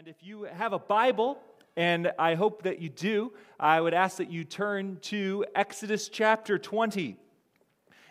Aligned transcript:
And 0.00 0.08
if 0.08 0.16
you 0.22 0.44
have 0.44 0.72
a 0.72 0.78
Bible, 0.78 1.38
and 1.76 2.10
I 2.18 2.34
hope 2.34 2.62
that 2.62 2.78
you 2.78 2.88
do, 2.88 3.34
I 3.58 3.78
would 3.78 3.92
ask 3.92 4.16
that 4.16 4.30
you 4.30 4.44
turn 4.44 4.96
to 5.02 5.44
Exodus 5.54 6.08
chapter 6.08 6.58
20. 6.58 7.18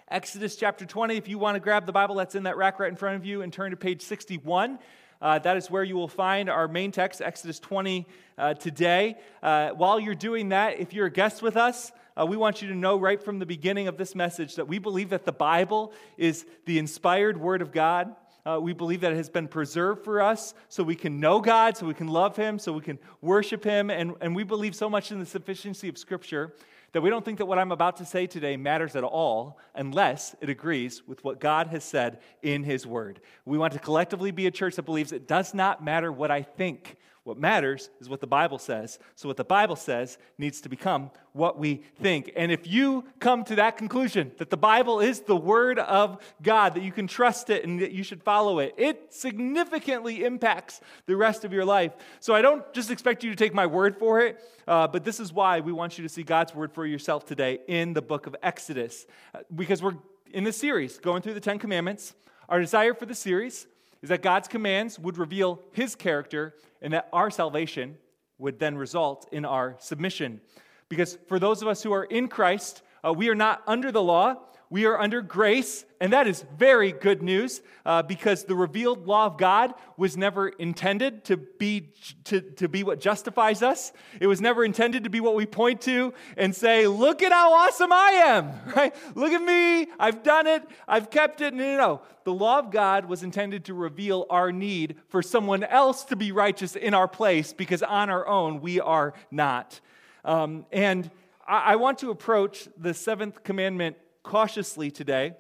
Exodus 0.08 0.56
chapter 0.56 0.86
20, 0.86 1.18
if 1.18 1.28
you 1.28 1.40
want 1.40 1.56
to 1.56 1.60
grab 1.60 1.88
the 1.88 1.92
Bible 1.92 2.14
that's 2.14 2.36
in 2.36 2.44
that 2.44 2.58
rack 2.58 2.80
right 2.80 2.92
in 2.92 2.96
front 2.96 3.16
of 3.16 3.26
you 3.26 3.42
and 3.42 3.52
turn 3.52 3.72
to 3.72 3.76
page 3.76 4.04
61. 4.04 4.78
Uh, 5.20 5.40
that 5.40 5.58
is 5.58 5.72
where 5.72 5.84
you 5.84 5.96
will 5.96 6.08
find 6.08 6.48
our 6.48 6.68
main 6.68 6.92
text, 6.92 7.24
Exodus 7.24 7.60
20, 7.60 8.06
uh, 8.38 8.54
today. 8.54 9.16
Uh, 9.42 9.72
while 9.72 10.00
you're 10.00 10.14
doing 10.14 10.50
that, 10.50 10.80
if 10.80 10.94
you're 10.94 11.08
a 11.08 11.12
guest 11.12 11.42
with 11.42 11.58
us, 11.58 11.92
uh, 12.16 12.24
we 12.24 12.38
want 12.38 12.62
you 12.62 12.68
to 12.68 12.76
know 12.76 13.00
right 13.00 13.24
from 13.24 13.40
the 13.40 13.48
beginning 13.48 13.88
of 13.88 13.98
this 13.98 14.14
message 14.14 14.58
that 14.58 14.68
we 14.68 14.78
believe 14.78 15.10
that 15.10 15.26
the 15.26 15.32
Bible 15.32 15.92
is 16.18 16.46
the 16.66 16.78
inspired 16.78 17.36
Word 17.36 17.64
of 17.64 17.72
God. 17.72 18.16
Uh, 18.46 18.60
we 18.62 18.74
believe 18.74 19.02
that 19.02 19.12
it 19.12 19.18
has 19.18 19.30
been 19.30 19.48
preserved 19.48 20.04
for 20.04 20.22
us 20.22 20.54
so 20.70 20.84
we 20.84 20.96
can 20.96 21.20
know 21.20 21.40
God, 21.40 21.78
so 21.78 21.86
we 21.86 21.94
can 21.94 22.08
love 22.08 22.36
Him, 22.36 22.60
so 22.60 22.74
we 22.74 22.82
can 22.82 23.00
worship 23.22 23.64
Him. 23.64 23.90
And, 23.90 24.16
and 24.22 24.36
we 24.36 24.44
believe 24.44 24.76
so 24.76 24.90
much 24.90 25.12
in 25.12 25.20
the 25.20 25.26
sufficiency 25.26 25.90
of 25.90 25.98
Scripture 25.98 26.54
that 26.92 27.02
we 27.02 27.10
don't 27.10 27.24
think 27.24 27.38
that 27.38 27.46
what 27.46 27.60
I'm 27.60 27.72
about 27.72 27.98
to 27.98 28.06
say 28.06 28.26
today 28.26 28.58
matters 28.58 28.96
at 28.96 29.04
all 29.04 29.60
unless 29.76 30.36
it 30.42 30.50
agrees 30.50 31.08
with 31.08 31.24
what 31.24 31.40
God 31.40 31.68
has 31.68 31.84
said 31.84 32.20
in 32.42 32.64
His 32.64 32.88
Word. 32.88 33.22
We 33.46 33.58
want 33.58 33.74
to 33.74 33.80
collectively 33.80 34.32
be 34.32 34.48
a 34.48 34.52
church 34.52 34.76
that 34.76 34.84
believes 34.84 35.12
it 35.12 35.28
does 35.28 35.54
not 35.54 35.84
matter 35.84 36.12
what 36.12 36.32
I 36.32 36.42
think. 36.42 36.98
What 37.30 37.38
matters 37.38 37.92
is 38.02 38.10
what 38.10 38.22
the 38.22 38.28
Bible 38.28 38.58
says. 38.58 38.98
So, 39.16 39.30
what 39.30 39.38
the 39.38 39.44
Bible 39.44 39.76
says 39.76 40.18
needs 40.40 40.62
to 40.62 40.68
become 40.68 41.12
what 41.34 41.60
we 41.60 41.84
think. 42.02 42.32
And 42.36 42.52
if 42.52 42.66
you 42.66 43.04
come 43.20 43.44
to 43.44 43.56
that 43.58 43.78
conclusion, 43.78 44.32
that 44.40 44.50
the 44.50 44.58
Bible 44.58 45.00
is 45.00 45.20
the 45.20 45.36
Word 45.36 45.78
of 45.78 46.18
God, 46.42 46.74
that 46.74 46.82
you 46.82 46.92
can 46.92 47.06
trust 47.06 47.52
it 47.52 47.64
and 47.64 47.80
that 47.82 47.92
you 47.92 48.02
should 48.02 48.24
follow 48.24 48.58
it, 48.58 48.74
it 48.78 49.14
significantly 49.14 50.26
impacts 50.26 50.82
the 51.06 51.16
rest 51.16 51.46
of 51.46 51.54
your 51.54 51.66
life. 51.66 51.92
So, 52.20 52.34
I 52.34 52.42
don't 52.42 52.74
just 52.74 52.90
expect 52.90 53.24
you 53.24 53.30
to 53.30 53.36
take 53.36 53.54
my 53.54 53.68
word 53.68 54.00
for 54.00 54.22
it, 54.22 54.40
uh, 54.68 54.88
but 54.88 55.04
this 55.04 55.20
is 55.20 55.32
why 55.32 55.60
we 55.60 55.72
want 55.72 56.00
you 56.00 56.04
to 56.04 56.10
see 56.10 56.24
God's 56.24 56.56
Word 56.56 56.74
for 56.74 56.84
yourself 56.84 57.28
today 57.28 57.60
in 57.68 57.94
the 57.94 58.02
book 58.02 58.26
of 58.26 58.36
Exodus. 58.42 59.06
Uh, 59.36 59.42
because 59.54 59.84
we're 59.84 59.98
in 60.32 60.44
this 60.44 60.58
series 60.58 60.98
going 60.98 61.22
through 61.22 61.36
the 61.36 61.40
Ten 61.40 61.60
Commandments. 61.60 62.16
Our 62.50 62.60
desire 62.60 62.96
for 62.96 63.06
the 63.06 63.14
series 63.14 63.68
is 64.02 64.10
that 64.10 64.22
God's 64.22 64.48
commands 64.48 64.98
would 64.98 65.18
reveal 65.18 65.62
his 65.72 65.96
character 65.96 66.56
and 66.82 66.94
that 66.94 67.10
our 67.12 67.30
salvation 67.30 67.98
would 68.38 68.60
then 68.60 68.78
result 68.78 69.28
in 69.32 69.46
our 69.46 69.76
submission. 69.80 70.42
Because 70.88 71.18
for 71.28 71.40
those 71.40 71.62
of 71.62 71.68
us 71.68 71.84
who 71.84 71.92
are 71.92 72.06
in 72.06 72.28
Christ, 72.28 72.82
uh, 73.06 73.14
we 73.14 73.30
are 73.30 73.36
not 73.36 73.62
under 73.68 73.92
the 73.92 74.02
law, 74.02 74.36
we 74.72 74.86
are 74.86 75.00
under 75.00 75.24
grace, 75.24 75.84
and 76.00 76.14
that 76.14 76.28
is 76.28 76.46
very 76.56 76.92
good 76.92 77.24
news 77.24 77.62
uh, 77.88 78.04
because 78.04 78.44
the 78.44 78.54
revealed 78.54 79.08
law 79.08 79.26
of 79.26 79.40
God 79.40 79.74
was 79.98 80.16
never 80.16 80.50
intended 80.50 81.24
to 81.26 81.38
be, 81.38 81.90
to, 82.26 82.42
to 82.42 82.70
be 82.70 82.84
what 82.84 83.00
justifies 83.00 83.64
us. 83.64 83.92
It 84.22 84.28
was 84.28 84.42
never 84.42 84.64
intended 84.64 85.06
to 85.06 85.10
be 85.10 85.22
what 85.22 85.34
we 85.34 85.48
point 85.48 85.82
to 85.82 86.14
and 86.38 86.56
say, 86.56 86.86
Look 86.86 87.24
at 87.24 87.32
how 87.32 87.52
awesome 87.54 87.92
I 87.92 88.12
am, 88.26 88.52
right? 88.76 88.96
Look 89.16 89.32
at 89.32 89.42
me, 89.42 89.88
I've 89.98 90.22
done 90.22 90.46
it, 90.46 90.64
I've 90.88 91.10
kept 91.10 91.42
it. 91.42 91.56
No, 91.56 91.64
no, 91.64 91.78
no. 91.78 92.02
The 92.26 92.34
law 92.34 92.60
of 92.60 92.70
God 92.70 93.06
was 93.06 93.24
intended 93.24 93.66
to 93.66 93.74
reveal 93.74 94.28
our 94.30 94.52
need 94.52 94.98
for 95.08 95.24
someone 95.24 95.64
else 95.64 96.04
to 96.06 96.16
be 96.16 96.32
righteous 96.32 96.76
in 96.76 96.94
our 96.94 97.08
place 97.08 97.54
because 97.54 97.82
on 97.82 98.12
our 98.12 98.28
own 98.28 98.62
we 98.62 98.80
are 98.80 99.16
not. 99.32 99.80
Um, 100.24 100.68
and 100.72 101.10
I, 101.48 101.74
I 101.74 101.76
want 101.78 101.98
to 102.00 102.12
approach 102.12 102.68
the 102.78 102.94
seventh 102.94 103.44
commandment 103.44 103.98
cautiously 104.30 104.92
today 104.92 105.34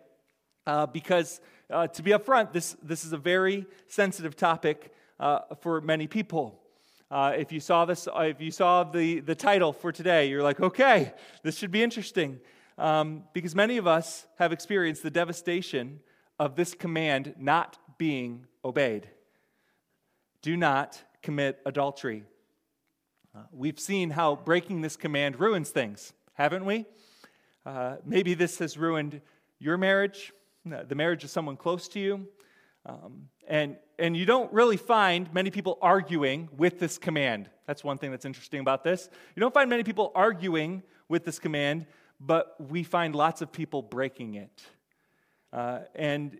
uh, 0.65 0.87
because, 0.87 1.41
uh, 1.69 1.85
to 1.85 2.01
be 2.01 2.09
upfront, 2.09 2.51
this, 2.51 2.75
this 2.81 3.05
is 3.05 3.13
a 3.13 3.17
very 3.17 3.67
sensitive 3.87 4.35
topic 4.35 4.91
uh, 5.19 5.41
for 5.61 5.79
many 5.79 6.07
people. 6.07 6.59
Uh, 7.11 7.31
if 7.37 7.51
you 7.51 7.59
saw 7.59 7.85
this, 7.85 8.07
uh, 8.07 8.21
if 8.21 8.41
you 8.41 8.49
saw 8.49 8.83
the, 8.83 9.19
the 9.19 9.35
title 9.35 9.71
for 9.71 9.91
today, 9.91 10.27
you're 10.27 10.41
like, 10.41 10.59
okay, 10.59 11.13
this 11.43 11.55
should 11.55 11.69
be 11.69 11.83
interesting. 11.83 12.39
Um, 12.79 13.25
because 13.31 13.53
many 13.53 13.77
of 13.77 13.85
us 13.85 14.25
have 14.39 14.51
experienced 14.51 15.03
the 15.03 15.11
devastation 15.11 15.99
of 16.39 16.55
this 16.55 16.73
command 16.73 17.35
not 17.37 17.77
being 17.99 18.47
obeyed. 18.65 19.07
Do 20.41 20.57
not 20.57 20.99
commit 21.21 21.59
adultery. 21.63 22.23
Uh, 23.35 23.41
we've 23.51 23.79
seen 23.79 24.09
how 24.09 24.35
breaking 24.35 24.81
this 24.81 24.95
command 24.95 25.39
ruins 25.39 25.69
things, 25.69 26.13
haven't 26.33 26.65
we? 26.65 26.87
Uh, 27.69 27.97
maybe 28.03 28.33
this 28.33 28.57
has 28.57 28.79
ruined 28.79 29.21
your 29.59 29.77
marriage, 29.77 30.33
uh, 30.73 30.81
the 30.87 30.95
marriage 30.95 31.23
of 31.23 31.29
someone 31.29 31.55
close 31.55 31.87
to 31.87 31.99
you. 31.99 32.27
Um, 32.83 33.29
and, 33.47 33.75
and 33.99 34.17
you 34.17 34.25
don't 34.25 34.51
really 34.51 34.75
find 34.75 35.31
many 35.35 35.51
people 35.51 35.77
arguing 35.79 36.49
with 36.57 36.79
this 36.79 36.97
command. 36.97 37.47
That's 37.67 37.83
one 37.83 37.99
thing 37.99 38.09
that's 38.09 38.25
interesting 38.25 38.59
about 38.59 38.83
this. 38.83 39.07
You 39.35 39.39
don't 39.39 39.53
find 39.53 39.69
many 39.69 39.83
people 39.83 40.11
arguing 40.15 40.81
with 41.09 41.25
this 41.25 41.37
command, 41.37 41.85
but 42.19 42.55
we 42.59 42.81
find 42.81 43.13
lots 43.13 43.43
of 43.43 43.51
people 43.51 43.83
breaking 43.83 44.33
it. 44.33 44.63
Uh, 45.53 45.81
and, 45.93 46.39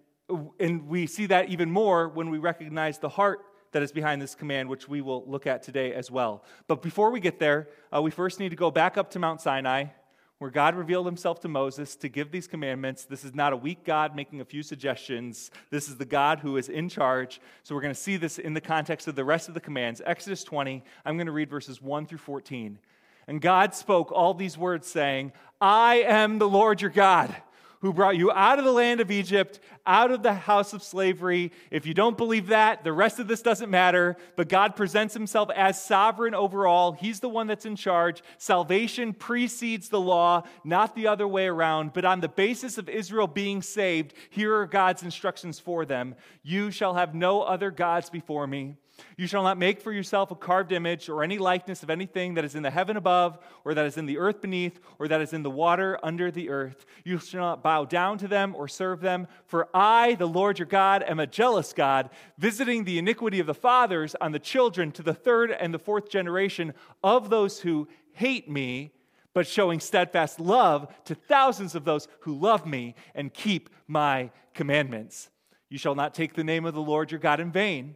and 0.60 0.88
we 0.88 1.06
see 1.06 1.28
that 1.28 1.50
even 1.50 1.70
more 1.70 2.10
when 2.10 2.32
we 2.32 2.40
recognize 2.40 2.98
the 2.98 3.10
heart 3.10 3.42
that 3.72 3.84
is 3.84 3.92
behind 3.92 4.20
this 4.20 4.34
command, 4.34 4.68
which 4.68 4.90
we 4.90 5.02
will 5.02 5.24
look 5.28 5.46
at 5.46 5.62
today 5.62 5.94
as 5.94 6.10
well. 6.10 6.44
But 6.66 6.82
before 6.82 7.12
we 7.12 7.20
get 7.20 7.38
there, 7.38 7.68
uh, 7.96 8.02
we 8.02 8.10
first 8.10 8.40
need 8.40 8.50
to 8.50 8.56
go 8.56 8.72
back 8.72 8.98
up 8.98 9.12
to 9.12 9.20
Mount 9.20 9.42
Sinai 9.42 9.90
where 10.40 10.50
God 10.50 10.76
revealed 10.76 11.06
himself 11.06 11.42
to 11.42 11.48
Moses 11.48 11.96
to 11.98 12.10
give 12.10 12.32
these 12.32 12.48
commandments. 12.48 13.06
This 13.06 13.24
is 13.24 13.36
not 13.36 13.54
a 13.54 13.58
weak 13.58 13.84
God 13.84 14.16
making 14.16 14.42
a 14.42 14.46
few 14.46 14.64
suggestions. 14.64 15.52
This 15.70 15.90
is 15.90 15.98
the 15.98 16.06
God 16.06 16.40
who 16.40 16.58
is 16.58 16.70
in 16.70 16.90
charge. 16.90 17.42
So 17.64 17.76
we're 17.76 17.82
going 17.82 17.94
to 17.94 18.00
see 18.00 18.18
this 18.18 18.40
in 18.40 18.54
the 18.54 18.62
context 18.62 19.08
of 19.08 19.16
the 19.16 19.26
rest 19.26 19.50
of 19.50 19.54
the 19.54 19.60
commands. 19.60 20.02
Exodus 20.06 20.44
20, 20.46 20.82
I'm 21.06 21.18
going 21.18 21.28
to 21.28 21.34
read 21.34 21.50
verses 21.50 21.82
1 21.82 22.06
through 22.06 22.20
14. 22.20 22.80
And 23.28 23.42
God 23.42 23.76
spoke 23.76 24.12
all 24.12 24.34
these 24.34 24.58
words, 24.58 24.88
saying, 24.88 25.34
I 25.62 25.98
am 25.98 26.40
the 26.40 26.50
Lord 26.50 26.82
your 26.82 26.90
God 26.90 27.36
who 27.82 27.94
brought 27.94 28.18
you 28.18 28.32
out 28.32 28.60
of 28.60 28.66
the 28.66 28.72
land 28.72 29.00
of 29.00 29.10
Egypt, 29.10 29.60
out 29.88 30.12
of 30.12 30.22
the 30.22 30.34
house 30.34 30.74
of 30.74 30.84
slavery. 30.84 31.52
If 31.72 31.86
you 31.86 31.94
don't 31.94 32.18
believe 32.18 32.48
that, 32.48 32.84
the 32.84 32.92
rest 32.92 33.20
of 33.20 33.28
this 33.28 33.42
doesn't 33.42 33.70
matter. 33.70 34.18
But 34.36 34.50
God 34.50 34.76
presents 34.76 35.14
himself 35.14 35.50
as 35.56 35.82
sovereign 35.82 36.34
over 36.34 36.68
all. 36.68 36.92
He's 36.92 37.22
the 37.22 37.30
one 37.30 37.48
that's 37.48 37.66
in 37.66 37.78
charge. 37.78 38.22
Salvation 38.38 39.14
precedes 39.14 39.90
the 39.90 40.02
law, 40.02 40.44
not 40.64 40.94
the 40.94 41.08
other 41.08 41.28
way 41.28 41.48
around. 41.48 41.94
But 41.94 42.06
on 42.06 42.20
the 42.20 42.28
basis 42.28 42.78
of 42.78 42.90
Israel 42.90 43.28
being 43.28 43.62
saved, 43.62 44.14
here 44.30 44.56
are 44.56 44.68
God's 44.68 45.04
instructions 45.04 45.60
for 45.60 45.86
them 45.86 46.16
You 46.44 46.72
shall 46.72 46.96
have 46.96 47.16
no 47.16 47.42
other 47.42 47.72
gods 47.72 48.10
before 48.10 48.46
me. 48.48 48.76
You 49.18 49.28
shall 49.28 49.44
not 49.44 49.58
make 49.58 49.82
for 49.82 49.92
yourself 49.92 50.32
a 50.32 50.36
carved 50.36 50.72
image 50.72 51.10
or 51.10 51.24
any 51.24 51.38
likeness 51.38 51.84
of 51.84 51.90
anything 51.90 52.34
that 52.36 52.46
is 52.46 52.56
in 52.56 52.64
the 52.64 52.72
heaven 52.72 52.98
above, 52.98 53.40
or 53.64 53.74
that 53.74 53.86
is 53.86 53.98
in 53.98 54.06
the 54.06 54.18
earth 54.18 54.42
beneath, 54.42 54.80
or 54.98 55.08
that 55.08 55.22
is 55.22 55.34
in 55.34 55.44
the 55.44 55.50
water 55.50 56.00
under 56.04 56.32
the 56.32 56.50
earth. 56.50 56.86
You 57.04 57.20
shall 57.20 57.42
not 57.42 57.64
bow 57.64 57.86
down 57.86 58.18
to 58.20 58.28
them 58.28 58.56
or 58.56 58.68
serve 58.68 59.02
them, 59.02 59.28
for 59.46 59.68
I, 59.74 60.16
the 60.16 60.28
Lord 60.28 60.60
your 60.60 60.68
God, 60.68 61.04
am 61.04 61.20
a 61.20 61.28
jealous 61.28 61.74
God, 61.74 62.10
visiting 62.38 62.84
the 62.84 62.98
iniquity 62.98 63.40
of 63.40 63.48
the 63.48 63.54
fathers 63.54 64.16
on 64.22 64.32
the 64.32 64.40
children 64.40 64.92
to 64.94 65.04
the 65.04 65.14
third 65.14 65.52
and 65.52 65.74
the 65.74 65.80
fourth 65.80 66.10
generation 66.10 66.74
of 67.04 67.30
those 67.30 67.60
who 67.62 67.88
hate 68.14 68.50
me, 68.50 68.92
but 69.34 69.48
showing 69.48 69.80
steadfast 69.80 70.40
love 70.40 70.88
to 71.06 71.16
thousands 71.16 71.76
of 71.76 71.86
those 71.86 72.08
who 72.22 72.38
love 72.38 72.66
me 72.66 72.96
and 73.16 73.34
keep 73.34 73.70
my 73.88 74.32
commandments. 74.54 75.30
You 75.70 75.78
shall 75.78 75.96
not 75.96 76.14
take 76.14 76.34
the 76.34 76.44
name 76.44 76.66
of 76.66 76.74
the 76.74 76.82
Lord 76.82 77.12
your 77.12 77.20
God 77.20 77.40
in 77.40 77.52
vain 77.52 77.96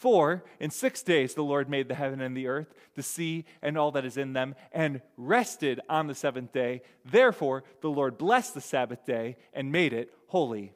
For 0.00 0.44
in 0.58 0.70
six 0.70 1.02
days 1.02 1.34
the 1.34 1.44
Lord 1.44 1.68
made 1.68 1.88
the 1.88 1.94
heaven 1.94 2.22
and 2.22 2.34
the 2.34 2.46
earth, 2.46 2.72
the 2.94 3.02
sea, 3.02 3.44
and 3.60 3.76
all 3.76 3.90
that 3.90 4.06
is 4.06 4.16
in 4.16 4.32
them, 4.32 4.54
and 4.72 5.02
rested 5.18 5.78
on 5.90 6.06
the 6.06 6.14
seventh 6.14 6.54
day. 6.54 6.80
Therefore 7.04 7.64
the 7.82 7.90
Lord 7.90 8.16
blessed 8.16 8.54
the 8.54 8.62
Sabbath 8.62 9.04
day 9.04 9.36
and 9.52 9.70
made 9.70 9.92
it 9.92 10.10
holy. 10.28 10.72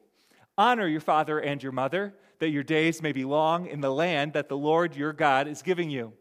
Honor 0.58 0.86
your 0.86 1.00
father 1.00 1.38
and 1.38 1.62
your 1.62 1.72
mother, 1.72 2.12
that 2.38 2.50
your 2.50 2.62
days 2.62 3.00
may 3.00 3.12
be 3.12 3.24
long 3.24 3.66
in 3.66 3.80
the 3.80 3.90
land 3.90 4.34
that 4.34 4.50
the 4.50 4.58
Lord 4.58 4.94
your 4.94 5.14
God 5.14 5.48
is 5.48 5.62
giving 5.62 5.88
you. 5.88 6.12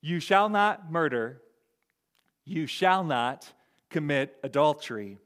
You 0.00 0.20
shall 0.20 0.48
not 0.48 0.88
murder. 0.88 1.42
You 2.44 2.68
shall 2.68 3.02
not 3.02 3.52
commit 3.90 4.36
adultery. 4.44 5.18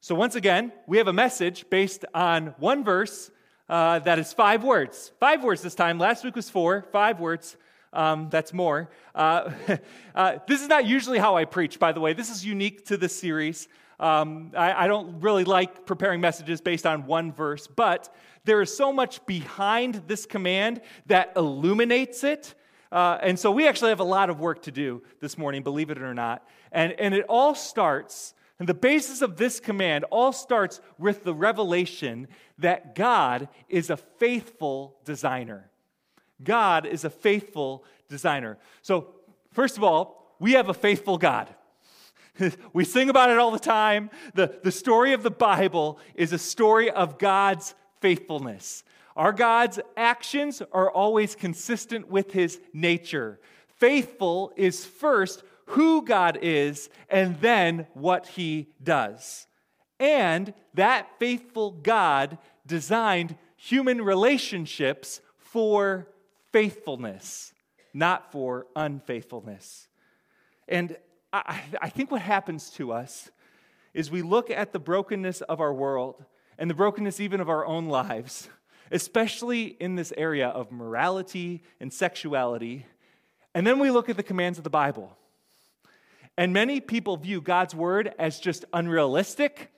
So, 0.00 0.16
once 0.16 0.34
again, 0.34 0.72
we 0.88 0.98
have 0.98 1.06
a 1.06 1.12
message 1.12 1.70
based 1.70 2.04
on 2.12 2.56
one 2.58 2.82
verse 2.82 3.30
uh, 3.68 3.98
that 4.00 4.18
is 4.18 4.32
five 4.32 4.62
words. 4.62 5.12
Five 5.20 5.42
words 5.42 5.62
this 5.62 5.74
time. 5.74 5.98
Last 5.98 6.24
week 6.24 6.36
was 6.36 6.50
four, 6.50 6.86
five 6.92 7.20
words. 7.20 7.56
Um, 7.92 8.28
that's 8.30 8.52
more. 8.52 8.90
Uh, 9.14 9.50
uh, 10.14 10.38
this 10.46 10.60
is 10.60 10.68
not 10.68 10.84
usually 10.84 11.18
how 11.18 11.36
I 11.36 11.44
preach, 11.44 11.78
by 11.78 11.92
the 11.92 12.00
way. 12.00 12.12
This 12.12 12.30
is 12.30 12.44
unique 12.44 12.86
to 12.86 12.96
this 12.96 13.16
series. 13.16 13.68
Um, 14.00 14.50
I, 14.56 14.84
I 14.84 14.86
don't 14.88 15.20
really 15.20 15.44
like 15.44 15.86
preparing 15.86 16.20
messages 16.20 16.60
based 16.60 16.86
on 16.86 17.06
one 17.06 17.32
verse, 17.32 17.66
but 17.66 18.12
there 18.44 18.60
is 18.60 18.76
so 18.76 18.92
much 18.92 19.24
behind 19.26 20.02
this 20.06 20.26
command 20.26 20.80
that 21.06 21.32
illuminates 21.36 22.24
it. 22.24 22.54
Uh, 22.90 23.18
and 23.22 23.38
so 23.38 23.50
we 23.50 23.66
actually 23.66 23.90
have 23.90 24.00
a 24.00 24.04
lot 24.04 24.30
of 24.30 24.40
work 24.40 24.62
to 24.62 24.70
do 24.70 25.02
this 25.20 25.38
morning, 25.38 25.62
believe 25.62 25.90
it 25.90 26.02
or 26.02 26.14
not. 26.14 26.46
And, 26.70 26.92
and 26.92 27.14
it 27.14 27.24
all 27.28 27.54
starts, 27.54 28.34
and 28.58 28.68
the 28.68 28.74
basis 28.74 29.20
of 29.20 29.36
this 29.36 29.58
command 29.58 30.04
all 30.10 30.32
starts 30.32 30.80
with 30.98 31.24
the 31.24 31.34
revelation 31.34 32.28
that 32.58 32.94
God 32.94 33.48
is 33.68 33.90
a 33.90 33.96
faithful 33.96 34.96
designer. 35.04 35.70
God 36.42 36.86
is 36.86 37.04
a 37.04 37.10
faithful 37.10 37.84
designer. 38.08 38.58
So, 38.82 39.08
first 39.52 39.76
of 39.76 39.82
all, 39.82 40.36
we 40.38 40.52
have 40.52 40.68
a 40.68 40.74
faithful 40.74 41.18
God. 41.18 41.52
we 42.72 42.84
sing 42.84 43.10
about 43.10 43.30
it 43.30 43.38
all 43.38 43.50
the 43.50 43.58
time. 43.58 44.10
The, 44.34 44.58
the 44.62 44.72
story 44.72 45.12
of 45.12 45.22
the 45.22 45.30
Bible 45.30 45.98
is 46.14 46.32
a 46.32 46.38
story 46.38 46.90
of 46.90 47.18
God's 47.18 47.74
faithfulness. 48.00 48.84
Our 49.16 49.32
God's 49.32 49.78
actions 49.96 50.62
are 50.72 50.90
always 50.90 51.34
consistent 51.34 52.08
with 52.08 52.32
his 52.32 52.60
nature. 52.72 53.40
Faithful 53.66 54.52
is 54.56 54.84
first 54.84 55.42
who 55.66 56.04
God 56.04 56.38
is 56.42 56.88
and 57.08 57.40
then 57.40 57.86
what 57.94 58.26
he 58.28 58.68
does. 58.82 59.46
And 59.98 60.52
that 60.74 61.08
faithful 61.18 61.70
God 61.70 62.38
designed 62.66 63.36
human 63.56 64.02
relationships 64.02 65.20
for 65.38 66.08
faithfulness, 66.52 67.52
not 67.92 68.32
for 68.32 68.66
unfaithfulness. 68.76 69.88
And 70.68 70.96
I, 71.32 71.62
I, 71.80 71.88
think 71.88 72.10
what 72.10 72.22
happens 72.22 72.70
to 72.70 72.92
us 72.92 73.30
is 73.92 74.10
we 74.10 74.22
look 74.22 74.50
at 74.50 74.72
the 74.72 74.78
brokenness 74.78 75.40
of 75.42 75.60
our 75.60 75.72
world 75.72 76.24
and 76.58 76.70
the 76.70 76.74
brokenness 76.74 77.20
even 77.20 77.40
of 77.40 77.48
our 77.48 77.66
own 77.66 77.86
lives, 77.86 78.48
especially 78.90 79.64
in 79.64 79.96
this 79.96 80.12
area 80.16 80.48
of 80.48 80.70
morality 80.70 81.62
and 81.80 81.92
sexuality, 81.92 82.86
and 83.54 83.66
then 83.66 83.78
we 83.78 83.90
look 83.90 84.08
at 84.08 84.16
the 84.16 84.22
commands 84.22 84.58
of 84.58 84.64
the 84.64 84.70
Bible. 84.70 85.16
And 86.36 86.52
many 86.52 86.80
people 86.80 87.16
view 87.16 87.40
God's 87.40 87.74
word 87.74 88.12
as 88.18 88.40
just 88.40 88.64
unrealistic, 88.72 89.70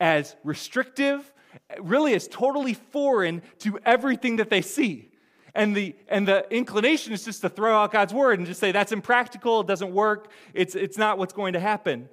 as 0.00 0.36
restrictive, 0.44 1.32
really 1.80 2.14
as 2.14 2.28
totally 2.28 2.74
foreign 2.74 3.42
to 3.60 3.78
everything 3.84 4.36
that 4.36 4.50
they 4.50 4.62
see. 4.62 5.10
And 5.54 5.74
the, 5.74 5.94
and 6.08 6.26
the 6.26 6.46
inclination 6.50 7.12
is 7.12 7.24
just 7.24 7.40
to 7.42 7.48
throw 7.48 7.76
out 7.76 7.92
God's 7.92 8.12
word 8.12 8.38
and 8.38 8.46
just 8.46 8.60
say, 8.60 8.72
that's 8.72 8.92
impractical, 8.92 9.60
it 9.60 9.66
doesn't 9.66 9.92
work, 9.92 10.30
it's, 10.52 10.74
it's 10.74 10.98
not 10.98 11.16
what's 11.16 11.32
going 11.32 11.52
to 11.52 11.60
happen. 11.60 12.08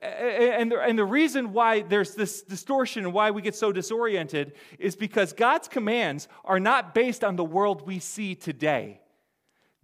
And 0.00 0.72
the, 0.72 0.80
and 0.80 0.98
the 0.98 1.04
reason 1.04 1.52
why 1.52 1.82
there's 1.82 2.14
this 2.14 2.42
distortion 2.42 3.04
and 3.04 3.12
why 3.12 3.30
we 3.32 3.42
get 3.42 3.54
so 3.54 3.72
disoriented 3.72 4.52
is 4.78 4.96
because 4.96 5.32
God's 5.32 5.68
commands 5.68 6.28
are 6.44 6.60
not 6.60 6.94
based 6.94 7.22
on 7.22 7.36
the 7.36 7.44
world 7.44 7.86
we 7.86 7.98
see 7.98 8.34
today. 8.34 9.00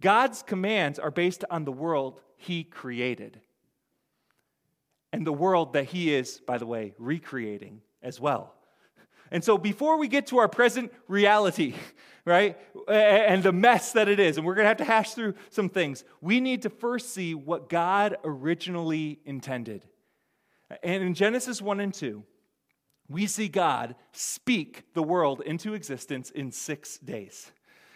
God's 0.01 0.41
commands 0.41 0.97
are 0.97 1.11
based 1.11 1.45
on 1.49 1.65
the 1.65 1.71
world 1.71 2.19
He 2.43 2.63
created. 2.63 3.39
And 5.11 5.25
the 5.25 5.33
world 5.33 5.73
that 5.73 5.85
He 5.85 6.13
is, 6.13 6.41
by 6.45 6.57
the 6.57 6.65
way, 6.65 6.93
recreating 6.97 7.81
as 8.01 8.19
well. 8.19 8.53
And 9.31 9.43
so 9.43 9.57
before 9.57 9.97
we 9.97 10.07
get 10.07 10.27
to 10.27 10.39
our 10.39 10.49
present 10.49 10.93
reality, 11.07 11.73
right, 12.25 12.57
and 12.87 13.41
the 13.41 13.53
mess 13.53 13.93
that 13.93 14.07
it 14.07 14.19
is, 14.19 14.37
and 14.37 14.45
we're 14.45 14.55
going 14.55 14.65
to 14.65 14.69
have 14.69 14.77
to 14.77 14.83
hash 14.83 15.13
through 15.13 15.35
some 15.49 15.69
things, 15.69 16.03
we 16.21 16.39
need 16.39 16.63
to 16.63 16.69
first 16.69 17.13
see 17.13 17.33
what 17.33 17.69
God 17.69 18.17
originally 18.23 19.19
intended. 19.25 19.83
And 20.83 21.03
in 21.03 21.13
Genesis 21.13 21.61
1 21.61 21.79
and 21.79 21.93
2, 21.93 22.23
we 23.09 23.25
see 23.25 23.47
God 23.47 23.95
speak 24.11 24.83
the 24.93 25.03
world 25.03 25.41
into 25.41 25.73
existence 25.73 26.29
in 26.29 26.51
six 26.51 26.97
days. 26.97 27.51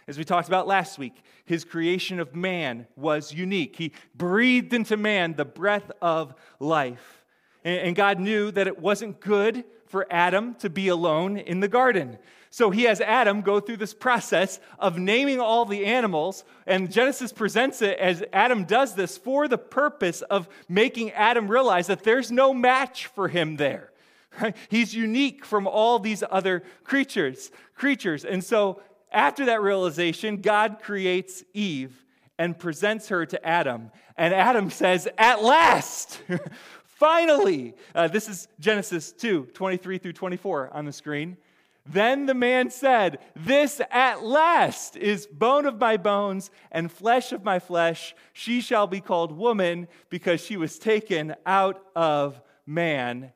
As 0.08 0.18
we 0.18 0.24
talked 0.24 0.48
about 0.48 0.68
last 0.68 0.98
week, 0.98 1.22
his 1.44 1.66
creation 1.66 2.20
of 2.20 2.34
man 2.34 2.88
was 2.96 3.34
unique. 3.34 3.76
He 3.76 3.92
breathed 4.16 4.74
into 4.74 4.96
man 4.96 5.34
the 5.34 5.46
breath 5.46 5.92
of 6.02 6.34
life. 6.60 7.26
And 7.64 7.96
God 7.96 8.20
knew 8.20 8.50
that 8.52 8.68
it 8.68 8.80
wasn't 8.80 9.20
good 9.20 9.66
for 9.88 10.08
Adam 10.10 10.56
to 10.56 10.70
be 10.70 10.88
alone 10.88 11.38
in 11.38 11.60
the 11.60 11.68
garden. 11.68 12.18
So 12.50 12.70
he 12.70 12.84
has 12.84 13.02
Adam 13.02 13.42
go 13.42 13.60
through 13.60 13.78
this 13.78 13.94
process 13.94 14.60
of 14.80 14.98
naming 14.98 15.42
all 15.42 15.66
the 15.66 15.86
animals, 15.86 16.46
and 16.66 16.92
Genesis 16.92 17.34
presents 17.34 17.82
it 17.82 17.98
as 18.00 18.24
Adam 18.32 18.64
does 18.64 18.96
this 18.96 19.18
for 19.18 19.50
the 19.50 19.58
purpose 19.58 20.22
of 20.22 20.48
making 20.70 21.12
Adam 21.12 21.50
realize 21.50 21.88
that 21.88 22.04
there's 22.04 22.32
no 22.32 22.54
match 22.54 23.08
for 23.08 23.28
him 23.28 23.58
there. 23.58 23.92
He's 24.70 24.96
unique 24.96 25.44
from 25.44 25.68
all 25.68 26.00
these 26.00 26.24
other 26.30 26.64
creatures, 26.84 27.52
creatures. 27.76 28.24
And 28.24 28.44
so 28.44 28.82
after 29.12 29.46
that 29.46 29.62
realization, 29.62 30.38
God 30.38 30.80
creates 30.82 31.44
Eve 31.54 32.06
and 32.38 32.58
presents 32.58 33.10
her 33.10 33.26
to 33.26 33.46
Adam. 33.46 33.92
And 34.16 34.34
Adam 34.34 34.70
says, 34.70 35.08
At 35.18 35.44
last! 35.44 36.22
Finally, 36.86 37.76
uh, 37.94 38.08
this 38.08 38.28
is 38.28 38.48
Genesis 38.60 39.12
2 39.12 39.50
23 39.54 39.98
through 40.00 40.14
24 40.14 40.74
on 40.74 40.86
the 40.86 40.92
screen. 40.92 41.38
Then 41.86 42.26
the 42.26 42.34
man 42.34 42.70
said, 42.70 43.20
This 43.36 43.80
at 43.92 44.24
last 44.24 44.98
is 44.98 45.28
bone 45.28 45.66
of 45.66 45.80
my 45.80 45.98
bones 45.98 46.50
and 46.72 46.92
flesh 46.92 47.32
of 47.32 47.44
my 47.44 47.60
flesh. 47.60 48.16
She 48.34 48.62
shall 48.62 48.88
be 48.88 49.00
called 49.00 49.32
woman 49.32 49.88
because 50.10 50.42
she 50.42 50.58
was 50.58 50.80
taken 50.80 51.36
out 51.46 51.82
of 51.96 52.42
man. 52.66 53.32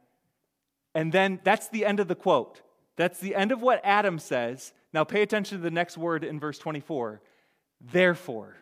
And 0.94 1.12
then 1.12 1.39
that's 1.44 1.69
the 1.69 1.85
end 1.85 2.00
of 2.00 2.07
the 2.07 2.15
quote. 2.15 2.62
That's 2.97 3.19
the 3.19 3.35
end 3.35 3.51
of 3.51 3.62
what 3.62 3.79
Adam 3.83 4.19
says. 4.19 4.74
Now 4.93 5.03
pay 5.03 5.21
attention 5.21 5.57
to 5.57 5.63
the 5.63 5.71
next 5.71 5.97
word 5.97 6.23
in 6.23 6.39
verse 6.39 6.57
24. 6.57 7.21
Therefore. 7.79 8.55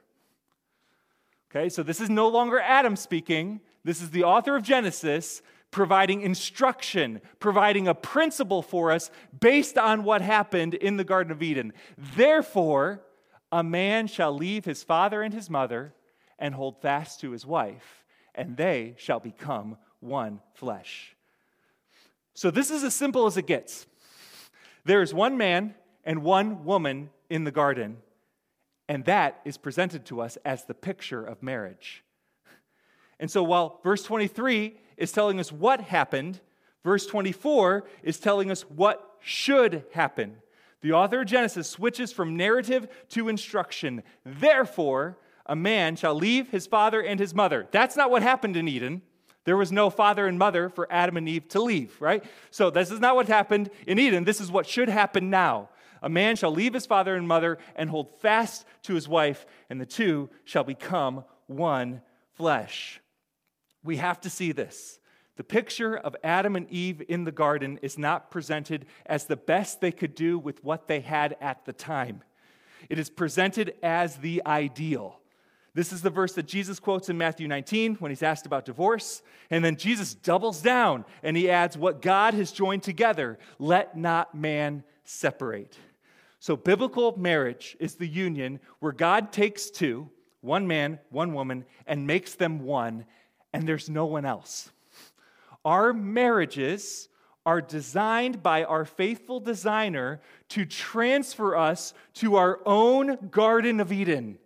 Okay, 1.51 1.69
so 1.69 1.81
this 1.81 1.99
is 1.99 2.09
no 2.09 2.27
longer 2.27 2.59
Adam 2.59 2.95
speaking. 2.95 3.61
This 3.83 4.01
is 4.01 4.11
the 4.11 4.23
author 4.23 4.55
of 4.55 4.63
Genesis 4.63 5.41
providing 5.71 6.21
instruction, 6.21 7.21
providing 7.39 7.87
a 7.87 7.93
principle 7.93 8.61
for 8.61 8.91
us 8.91 9.11
based 9.39 9.77
on 9.77 10.03
what 10.03 10.21
happened 10.21 10.73
in 10.73 10.97
the 10.97 11.03
Garden 11.03 11.31
of 11.31 11.43
Eden. 11.43 11.73
Therefore, 12.15 13.01
a 13.51 13.63
man 13.63 14.07
shall 14.07 14.33
leave 14.33 14.65
his 14.65 14.83
father 14.83 15.21
and 15.21 15.33
his 15.33 15.49
mother 15.49 15.93
and 16.37 16.55
hold 16.55 16.81
fast 16.81 17.19
to 17.21 17.31
his 17.31 17.45
wife, 17.45 18.03
and 18.33 18.57
they 18.57 18.95
shall 18.97 19.19
become 19.19 19.77
one 19.99 20.39
flesh. 20.53 21.15
So, 22.33 22.49
this 22.51 22.71
is 22.71 22.83
as 22.83 22.95
simple 22.95 23.25
as 23.25 23.37
it 23.37 23.47
gets. 23.47 23.85
There 24.85 25.01
is 25.01 25.13
one 25.13 25.37
man 25.37 25.75
and 26.03 26.23
one 26.23 26.65
woman 26.65 27.09
in 27.29 27.43
the 27.43 27.51
garden, 27.51 27.97
and 28.87 29.05
that 29.05 29.39
is 29.45 29.57
presented 29.57 30.05
to 30.05 30.21
us 30.21 30.37
as 30.43 30.65
the 30.65 30.73
picture 30.73 31.23
of 31.23 31.43
marriage. 31.43 32.03
And 33.19 33.29
so 33.29 33.43
while 33.43 33.79
verse 33.83 34.03
23 34.03 34.75
is 34.97 35.11
telling 35.11 35.39
us 35.39 35.51
what 35.51 35.81
happened, 35.81 36.39
verse 36.83 37.05
24 37.05 37.85
is 38.03 38.19
telling 38.19 38.49
us 38.49 38.61
what 38.61 39.17
should 39.19 39.83
happen. 39.93 40.37
The 40.81 40.93
author 40.93 41.21
of 41.21 41.27
Genesis 41.27 41.69
switches 41.69 42.13
from 42.13 42.37
narrative 42.37 42.87
to 43.09 43.27
instruction. 43.27 44.01
Therefore, 44.25 45.17
a 45.45 45.55
man 45.55 45.95
shall 45.95 46.15
leave 46.15 46.49
his 46.49 46.67
father 46.67 47.01
and 47.01 47.19
his 47.19 47.35
mother. 47.35 47.67
That's 47.71 47.97
not 47.97 48.11
what 48.11 48.23
happened 48.23 48.55
in 48.55 48.67
Eden. 48.67 49.01
There 49.43 49.57
was 49.57 49.71
no 49.71 49.89
father 49.89 50.27
and 50.27 50.37
mother 50.37 50.69
for 50.69 50.87
Adam 50.91 51.17
and 51.17 51.27
Eve 51.27 51.47
to 51.49 51.61
leave, 51.61 51.99
right? 51.99 52.23
So, 52.51 52.69
this 52.69 52.91
is 52.91 52.99
not 52.99 53.15
what 53.15 53.27
happened 53.27 53.69
in 53.87 53.97
Eden. 53.97 54.23
This 54.23 54.39
is 54.39 54.51
what 54.51 54.67
should 54.67 54.89
happen 54.89 55.29
now. 55.29 55.69
A 56.01 56.09
man 56.09 56.35
shall 56.35 56.51
leave 56.51 56.73
his 56.73 56.85
father 56.85 57.15
and 57.15 57.27
mother 57.27 57.57
and 57.75 57.89
hold 57.89 58.19
fast 58.19 58.65
to 58.83 58.95
his 58.95 59.07
wife, 59.07 59.45
and 59.69 59.79
the 59.79 59.85
two 59.85 60.29
shall 60.45 60.63
become 60.63 61.23
one 61.47 62.01
flesh. 62.33 63.01
We 63.83 63.97
have 63.97 64.21
to 64.21 64.29
see 64.29 64.51
this. 64.51 64.99
The 65.35 65.43
picture 65.43 65.95
of 65.95 66.15
Adam 66.23 66.55
and 66.55 66.69
Eve 66.69 67.01
in 67.07 67.23
the 67.23 67.31
garden 67.31 67.79
is 67.81 67.97
not 67.97 68.29
presented 68.29 68.85
as 69.05 69.25
the 69.25 69.37
best 69.37 69.79
they 69.79 69.91
could 69.91 70.13
do 70.13 70.37
with 70.37 70.63
what 70.63 70.87
they 70.87 70.99
had 70.99 71.37
at 71.39 71.65
the 71.65 71.71
time. 71.73 72.23
It 72.89 72.99
is 72.99 73.09
presented 73.09 73.73
as 73.81 74.17
the 74.17 74.41
ideal. 74.45 75.19
This 75.73 75.93
is 75.93 76.01
the 76.01 76.09
verse 76.09 76.33
that 76.33 76.45
Jesus 76.45 76.79
quotes 76.79 77.09
in 77.09 77.17
Matthew 77.17 77.47
19 77.47 77.95
when 77.95 78.11
he's 78.11 78.23
asked 78.23 78.45
about 78.45 78.65
divorce. 78.65 79.21
And 79.49 79.63
then 79.63 79.77
Jesus 79.77 80.13
doubles 80.13 80.61
down 80.61 81.05
and 81.23 81.37
he 81.37 81.49
adds, 81.49 81.77
What 81.77 82.01
God 82.01 82.33
has 82.33 82.51
joined 82.51 82.83
together, 82.83 83.39
let 83.59 83.95
not 83.95 84.35
man 84.35 84.83
separate. 85.03 85.77
So, 86.39 86.55
biblical 86.55 87.17
marriage 87.17 87.75
is 87.79 87.95
the 87.95 88.07
union 88.07 88.59
where 88.79 88.93
God 88.93 89.31
takes 89.31 89.69
two, 89.69 90.09
one 90.41 90.67
man, 90.67 90.99
one 91.09 91.33
woman, 91.33 91.65
and 91.85 92.07
makes 92.07 92.35
them 92.35 92.59
one 92.59 93.05
and 93.53 93.67
there's 93.67 93.89
no 93.89 94.05
one 94.05 94.25
else. 94.25 94.71
Our 95.65 95.93
marriages 95.93 97.09
are 97.45 97.61
designed 97.61 98.43
by 98.43 98.63
our 98.63 98.85
faithful 98.85 99.39
designer 99.39 100.21
to 100.49 100.65
transfer 100.65 101.55
us 101.55 101.93
to 102.15 102.35
our 102.35 102.59
own 102.65 103.29
Garden 103.31 103.79
of 103.79 103.91
Eden. 103.91 104.37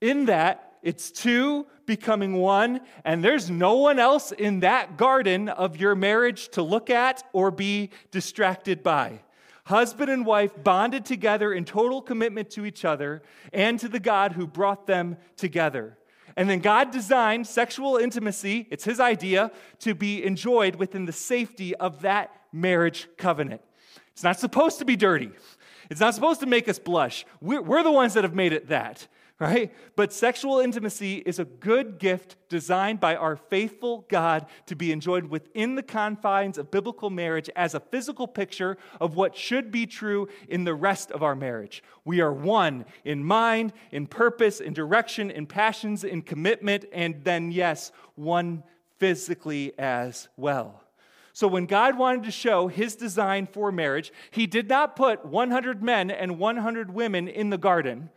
In 0.00 0.26
that, 0.26 0.74
it's 0.82 1.10
two 1.10 1.66
becoming 1.86 2.34
one, 2.34 2.80
and 3.04 3.24
there's 3.24 3.48
no 3.48 3.76
one 3.76 3.98
else 3.98 4.32
in 4.32 4.60
that 4.60 4.96
garden 4.96 5.48
of 5.48 5.76
your 5.76 5.94
marriage 5.94 6.48
to 6.50 6.62
look 6.62 6.90
at 6.90 7.22
or 7.32 7.50
be 7.50 7.90
distracted 8.10 8.82
by. 8.82 9.20
Husband 9.64 10.10
and 10.10 10.26
wife 10.26 10.52
bonded 10.62 11.04
together 11.04 11.52
in 11.52 11.64
total 11.64 12.02
commitment 12.02 12.50
to 12.50 12.66
each 12.66 12.84
other 12.84 13.22
and 13.52 13.78
to 13.78 13.88
the 13.88 14.00
God 14.00 14.32
who 14.32 14.46
brought 14.46 14.86
them 14.86 15.16
together. 15.36 15.98
And 16.36 16.48
then 16.48 16.60
God 16.60 16.90
designed 16.90 17.46
sexual 17.46 17.96
intimacy, 17.96 18.66
it's 18.70 18.84
His 18.84 18.98
idea, 18.98 19.52
to 19.80 19.94
be 19.94 20.24
enjoyed 20.24 20.76
within 20.76 21.04
the 21.04 21.12
safety 21.12 21.74
of 21.76 22.02
that 22.02 22.34
marriage 22.52 23.08
covenant. 23.16 23.60
It's 24.12 24.24
not 24.24 24.38
supposed 24.38 24.78
to 24.78 24.84
be 24.84 24.96
dirty. 24.96 25.30
It's 25.90 26.00
not 26.00 26.14
supposed 26.14 26.40
to 26.40 26.46
make 26.46 26.68
us 26.68 26.78
blush. 26.78 27.26
We're, 27.40 27.62
we're, 27.62 27.82
the 27.82 27.92
ones 27.92 28.14
that 28.14 28.24
have 28.24 28.34
made 28.34 28.52
it 28.52 28.68
that, 28.68 29.06
right? 29.42 29.72
But 29.96 30.12
sexual 30.12 30.60
intimacy 30.60 31.16
is 31.26 31.40
a 31.40 31.44
good 31.44 31.98
gift 31.98 32.36
designed 32.48 33.00
by 33.00 33.16
our 33.16 33.34
faithful 33.34 34.06
God 34.08 34.46
to 34.66 34.76
be 34.76 34.92
enjoyed 34.92 35.24
within 35.24 35.74
the 35.74 35.82
confines 35.82 36.58
of 36.58 36.70
biblical 36.70 37.10
marriage 37.10 37.50
as 37.56 37.74
a 37.74 37.80
physical 37.80 38.28
picture 38.28 38.76
of 39.00 39.16
what 39.16 39.36
should 39.36 39.72
be 39.72 39.84
true 39.84 40.28
in 40.48 40.62
the 40.62 40.74
rest 40.74 41.10
of 41.10 41.24
our 41.24 41.34
marriage. 41.34 41.82
We 42.04 42.20
are 42.20 42.32
one 42.32 42.84
in 43.04 43.24
mind, 43.24 43.72
in 43.90 44.06
purpose, 44.06 44.60
in 44.60 44.74
direction, 44.74 45.28
in 45.28 45.46
passions, 45.46 46.04
in 46.04 46.22
commitment, 46.22 46.84
and 46.92 47.24
then, 47.24 47.50
yes, 47.50 47.90
one 48.14 48.62
physically 49.00 49.76
as 49.76 50.28
well. 50.36 50.84
So, 51.32 51.48
when 51.48 51.66
God 51.66 51.98
wanted 51.98 52.22
to 52.24 52.30
show 52.30 52.68
his 52.68 52.94
design 52.94 53.48
for 53.50 53.72
marriage, 53.72 54.12
he 54.30 54.46
did 54.46 54.68
not 54.68 54.94
put 54.94 55.26
100 55.26 55.82
men 55.82 56.12
and 56.12 56.38
100 56.38 56.94
women 56.94 57.26
in 57.26 57.50
the 57.50 57.58
garden 57.58 58.10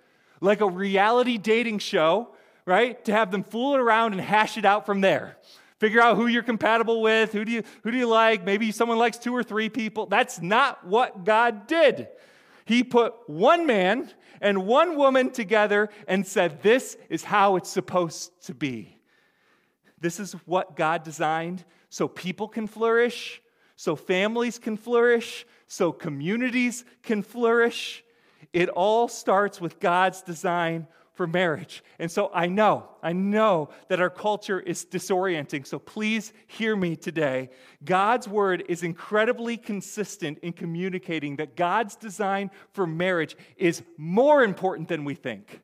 like 0.46 0.62
a 0.62 0.70
reality 0.70 1.38
dating 1.38 1.80
show, 1.80 2.30
right? 2.66 3.04
To 3.06 3.12
have 3.12 3.32
them 3.32 3.44
fool 3.44 3.75
around 3.75 4.14
and 4.14 4.22
hash 4.22 4.58
it 4.58 4.66
out 4.66 4.86
from 4.86 5.02
there. 5.02 5.38
Figure 5.80 6.02
out 6.02 6.16
who 6.16 6.28
you're 6.28 6.44
compatible 6.44 7.02
with, 7.02 7.34
who 7.34 7.44
do 7.44 7.52
you, 7.52 7.64
who 7.84 7.92
do 7.92 7.98
you 7.98 8.08
like? 8.08 8.46
Maybe 8.46 8.72
someone 8.72 8.98
likes 8.98 9.18
two 9.18 9.36
or 9.36 9.44
three 9.44 9.68
people. 9.68 10.06
That's 10.06 10.42
not 10.42 10.88
what 10.88 11.25
God 11.25 11.68
did. 11.68 12.08
He 12.64 12.84
put 12.84 13.14
one 13.28 13.66
man 13.66 14.10
and 14.40 14.66
one 14.66 14.96
woman 14.96 15.32
together 15.32 15.90
and 16.08 16.25
said, 16.25 16.64
This 16.64 16.98
is 17.10 17.24
how 17.24 17.58
it's 17.58 17.70
supposed 17.70 18.32
to 18.46 18.54
be. 18.54 18.98
This 20.00 20.20
is 20.20 20.34
what 20.46 20.75
God 20.75 21.04
designed 21.04 21.66
so 21.90 22.08
people 22.08 22.48
can 22.48 22.68
flourish, 22.68 23.42
so 23.75 23.96
families 23.96 24.58
can 24.58 24.78
flourish, 24.78 25.46
so 25.68 25.92
communities 25.92 26.86
can 27.04 27.22
flourish. 27.22 28.04
It 28.54 28.70
all 28.70 29.08
starts 29.08 29.60
with 29.60 29.80
God's 29.80 30.22
design 30.22 30.88
for 31.16 31.25
marriage. 31.25 31.84
And 31.98 32.12
so 32.12 32.30
I 32.34 32.48
know, 32.48 32.90
I 33.02 33.14
know 33.14 33.70
that 33.88 34.02
our 34.02 34.10
culture 34.10 34.60
is 34.60 34.86
disorienting. 34.86 35.66
So 35.66 35.80
please 35.80 36.34
hear 36.48 36.75
me 36.75 36.96
today. 36.98 37.50
God's 37.84 38.28
word 38.28 38.66
is 38.68 38.84
incredibly 38.84 39.56
consistent 39.56 40.40
in 40.40 40.52
communicating 40.54 41.38
that 41.38 41.56
God's 41.56 41.96
design 41.96 42.52
for 42.74 42.86
marriage 42.86 43.38
is 43.56 43.82
more 43.98 44.44
important 44.44 44.90
than 44.90 45.06
we 45.06 45.16
think, 45.16 45.62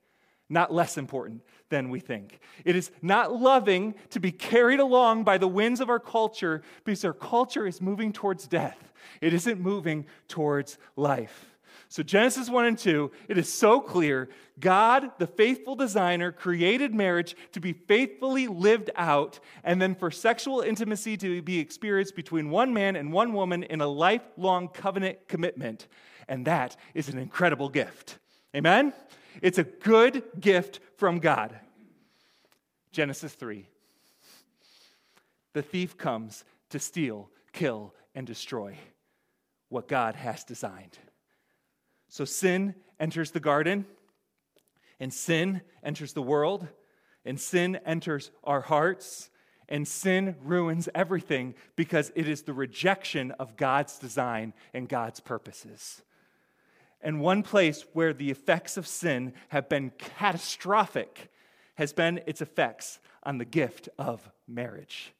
not 0.50 0.74
less 0.74 0.98
important 0.98 1.42
than 1.70 1.90
we 1.90 2.00
think. 2.00 2.40
It 2.64 2.78
is 2.78 2.92
not 3.02 3.34
loving 3.36 3.96
to 4.12 4.22
be 4.22 4.32
carried 4.32 4.80
along 4.80 5.26
by 5.26 5.38
the 5.38 5.48
winds 5.48 5.82
of 5.82 5.90
our 5.90 6.00
culture 6.00 6.62
because 6.86 7.04
our 7.04 7.14
culture 7.14 7.68
is 7.68 7.82
moving 7.82 8.14
towards 8.14 8.48
death. 8.48 8.94
It 9.20 9.34
isn't 9.34 9.60
moving 9.60 10.06
towards 10.30 10.78
life. 10.96 11.51
So, 11.92 12.04
Genesis 12.04 12.50
1 12.50 12.66
and 12.68 12.78
2, 12.78 13.12
it 13.28 13.38
is 13.38 13.52
so 13.52 13.82
clear 13.82 14.30
God, 14.62 15.12
the 15.18 15.28
faithful 15.28 15.76
designer, 15.76 16.32
created 16.32 16.96
marriage 16.96 17.36
to 17.52 17.60
be 17.60 17.74
faithfully 17.74 18.48
lived 18.48 18.90
out, 18.96 19.42
and 19.62 19.82
then 19.82 19.96
for 19.96 20.10
sexual 20.10 20.62
intimacy 20.62 21.18
to 21.18 21.42
be 21.42 21.60
experienced 21.60 22.16
between 22.16 22.50
one 22.50 22.74
man 22.74 22.96
and 22.96 23.12
one 23.12 23.34
woman 23.34 23.64
in 23.64 23.82
a 23.82 23.88
lifelong 23.88 24.70
covenant 24.70 25.28
commitment. 25.28 25.90
And 26.30 26.48
that 26.48 26.78
is 26.94 27.10
an 27.10 27.18
incredible 27.18 27.68
gift. 27.68 28.20
Amen? 28.56 28.94
It's 29.42 29.58
a 29.58 29.66
good 29.66 30.24
gift 30.40 30.80
from 30.96 31.20
God. 31.20 31.60
Genesis 32.94 33.34
3. 33.34 33.68
The 35.52 35.62
thief 35.62 35.98
comes 35.98 36.46
to 36.70 36.80
steal, 36.80 37.30
kill, 37.52 37.94
and 38.16 38.26
destroy 38.26 38.78
what 39.68 39.90
God 39.90 40.16
has 40.16 40.46
designed. 40.46 40.98
So 42.12 42.26
sin 42.26 42.76
enters 43.00 43.32
the 43.32 43.40
garden, 43.40 43.86
and 45.00 45.14
sin 45.14 45.62
enters 45.82 46.12
the 46.12 46.22
world, 46.22 46.68
and 47.24 47.40
sin 47.40 47.80
enters 47.86 48.32
our 48.44 48.60
hearts, 48.60 49.30
and 49.70 49.88
sin 49.88 50.36
ruins 50.44 50.90
everything 50.94 51.56
because 51.78 52.12
it 52.14 52.28
is 52.28 52.42
the 52.42 52.52
rejection 52.52 53.32
of 53.40 53.56
God's 53.56 53.98
design 53.98 54.54
and 54.74 54.90
God's 54.90 55.22
purposes. 55.22 56.02
And 57.00 57.22
one 57.22 57.44
place 57.44 57.86
where 57.94 58.14
the 58.14 58.30
effects 58.30 58.76
of 58.76 58.88
sin 58.88 59.32
have 59.48 59.70
been 59.70 59.94
catastrophic 59.98 61.32
has 61.76 61.94
been 61.94 62.20
its 62.28 62.42
effects 62.42 63.00
on 63.24 63.38
the 63.38 63.46
gift 63.46 63.88
of 63.98 64.30
marriage. 64.50 65.14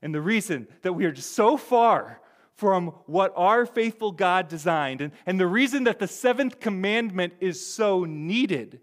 And 0.00 0.14
the 0.14 0.20
reason 0.20 0.68
that 0.82 0.92
we 0.92 1.06
are 1.06 1.12
just 1.12 1.32
so 1.32 1.56
far 1.56 2.20
from 2.60 2.88
what 3.06 3.32
our 3.36 3.64
faithful 3.64 4.12
God 4.12 4.48
designed, 4.48 5.00
and, 5.00 5.12
and 5.24 5.40
the 5.40 5.46
reason 5.46 5.84
that 5.84 5.98
the 5.98 6.06
seventh 6.06 6.60
commandment 6.60 7.32
is 7.40 7.64
so 7.64 8.04
needed 8.04 8.80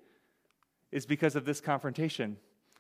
is 0.92 1.06
because 1.06 1.36
of 1.36 1.46
this 1.46 1.62
confrontation. 1.62 2.38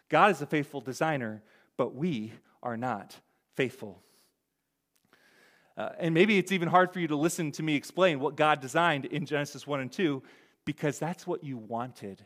God 0.09 0.31
is 0.31 0.41
a 0.41 0.47
faithful 0.47 0.81
designer, 0.81 1.43
but 1.77 1.93
we 1.93 2.33
are 2.63 2.77
not 2.77 3.15
faithful. 3.55 4.01
Uh, 5.77 5.89
and 5.99 6.15
maybe 6.15 6.39
it's 6.39 6.51
even 6.51 6.67
hard 6.67 6.91
for 6.91 6.99
you 6.99 7.09
to 7.09 7.15
listen 7.15 7.51
to 7.51 7.61
me 7.61 7.75
explain 7.75 8.19
what 8.19 8.35
God 8.35 8.59
designed 8.59 9.05
in 9.05 9.27
Genesis 9.27 9.67
1 9.67 9.79
and 9.79 9.91
2 9.91 10.23
because 10.65 10.97
that's 10.97 11.27
what 11.27 11.43
you 11.43 11.57
wanted 11.57 12.25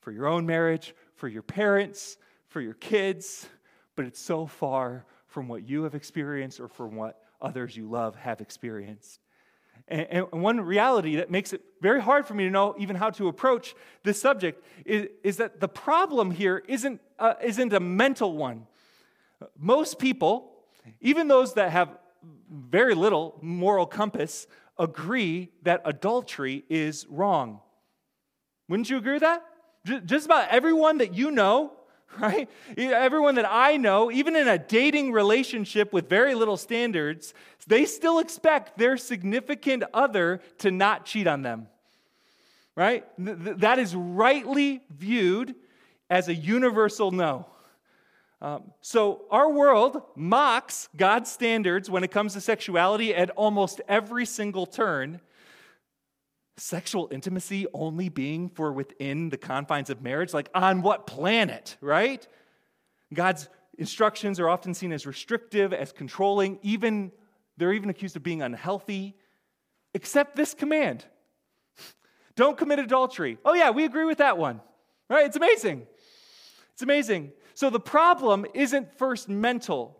for 0.00 0.10
your 0.10 0.26
own 0.26 0.44
marriage, 0.44 0.92
for 1.14 1.28
your 1.28 1.42
parents, 1.42 2.16
for 2.48 2.60
your 2.60 2.74
kids, 2.74 3.48
but 3.94 4.06
it's 4.06 4.20
so 4.20 4.44
far 4.46 5.06
from 5.32 5.48
what 5.48 5.68
you 5.68 5.82
have 5.84 5.94
experienced 5.94 6.60
or 6.60 6.68
from 6.68 6.96
what 6.96 7.20
others 7.40 7.76
you 7.76 7.88
love 7.88 8.14
have 8.16 8.40
experienced. 8.40 9.20
And, 9.88 10.26
one 10.30 10.60
reality 10.60 11.16
that 11.16 11.30
makes 11.30 11.52
it 11.52 11.62
very 11.80 12.00
hard 12.00 12.26
for 12.26 12.34
me 12.34 12.44
to 12.44 12.50
know 12.50 12.74
even 12.78 12.94
how 12.94 13.10
to 13.10 13.28
approach 13.28 13.74
this 14.04 14.20
subject 14.20 14.64
is, 14.86 15.08
is 15.24 15.36
that 15.38 15.60
the 15.60 15.68
problem 15.68 16.30
here 16.30 16.62
isn't, 16.68 17.00
uh, 17.18 17.34
isn't 17.42 17.72
a 17.72 17.80
mental 17.80 18.36
one. 18.36 18.66
Most 19.58 19.98
people 19.98 20.52
even 21.00 21.28
those 21.28 21.54
that 21.54 21.70
have 21.70 21.96
very 22.50 22.94
little 22.94 23.38
moral 23.42 23.86
compass 23.86 24.46
agree 24.78 25.50
that 25.62 25.82
adultery 25.84 26.64
is 26.68 27.06
wrong. 27.08 27.60
Wouldn't 28.68 28.90
you 28.90 28.96
agree 28.96 29.14
with 29.14 29.22
that? 29.22 29.44
Just 30.06 30.26
about 30.26 30.48
everyone 30.48 30.98
that 30.98 31.14
you 31.14 31.30
know, 31.30 31.72
right? 32.20 32.48
Everyone 32.76 33.36
that 33.36 33.46
I 33.48 33.76
know, 33.76 34.10
even 34.10 34.36
in 34.36 34.48
a 34.48 34.58
dating 34.58 35.12
relationship 35.12 35.92
with 35.92 36.08
very 36.08 36.34
little 36.34 36.56
standards, 36.56 37.34
they 37.66 37.84
still 37.84 38.18
expect 38.18 38.78
their 38.78 38.96
significant 38.96 39.84
other 39.94 40.40
to 40.58 40.70
not 40.70 41.06
cheat 41.06 41.26
on 41.26 41.42
them, 41.42 41.68
right? 42.76 43.04
That 43.18 43.78
is 43.78 43.94
rightly 43.94 44.82
viewed 44.90 45.54
as 46.10 46.28
a 46.28 46.34
universal 46.34 47.10
no. 47.10 47.46
Um, 48.42 48.72
so, 48.80 49.22
our 49.30 49.48
world 49.48 50.02
mocks 50.16 50.88
God's 50.96 51.30
standards 51.30 51.88
when 51.88 52.02
it 52.02 52.10
comes 52.10 52.32
to 52.32 52.40
sexuality 52.40 53.14
at 53.14 53.30
almost 53.30 53.80
every 53.86 54.26
single 54.26 54.66
turn. 54.66 55.20
Sexual 56.56 57.08
intimacy 57.10 57.66
only 57.72 58.08
being 58.08 58.48
for 58.50 58.72
within 58.72 59.30
the 59.30 59.38
confines 59.38 59.90
of 59.90 60.02
marriage, 60.02 60.34
like 60.34 60.50
on 60.54 60.82
what 60.82 61.06
planet, 61.06 61.76
right? 61.80 62.26
God's 63.12 63.48
instructions 63.78 64.38
are 64.38 64.48
often 64.48 64.74
seen 64.74 64.92
as 64.92 65.06
restrictive, 65.06 65.72
as 65.72 65.92
controlling, 65.92 66.58
even 66.62 67.10
they're 67.56 67.72
even 67.72 67.90
accused 67.90 68.16
of 68.16 68.22
being 68.22 68.42
unhealthy, 68.42 69.16
except 69.94 70.36
this 70.36 70.54
command 70.54 71.04
don't 72.34 72.56
commit 72.56 72.78
adultery. 72.78 73.38
Oh, 73.44 73.54
yeah, 73.54 73.70
we 73.70 73.84
agree 73.84 74.04
with 74.04 74.18
that 74.18 74.38
one, 74.38 74.60
right? 75.08 75.26
It's 75.26 75.36
amazing. 75.36 75.86
It's 76.72 76.82
amazing. 76.82 77.32
So 77.54 77.68
the 77.70 77.80
problem 77.80 78.46
isn't 78.54 78.96
first 78.96 79.28
mental. 79.28 79.98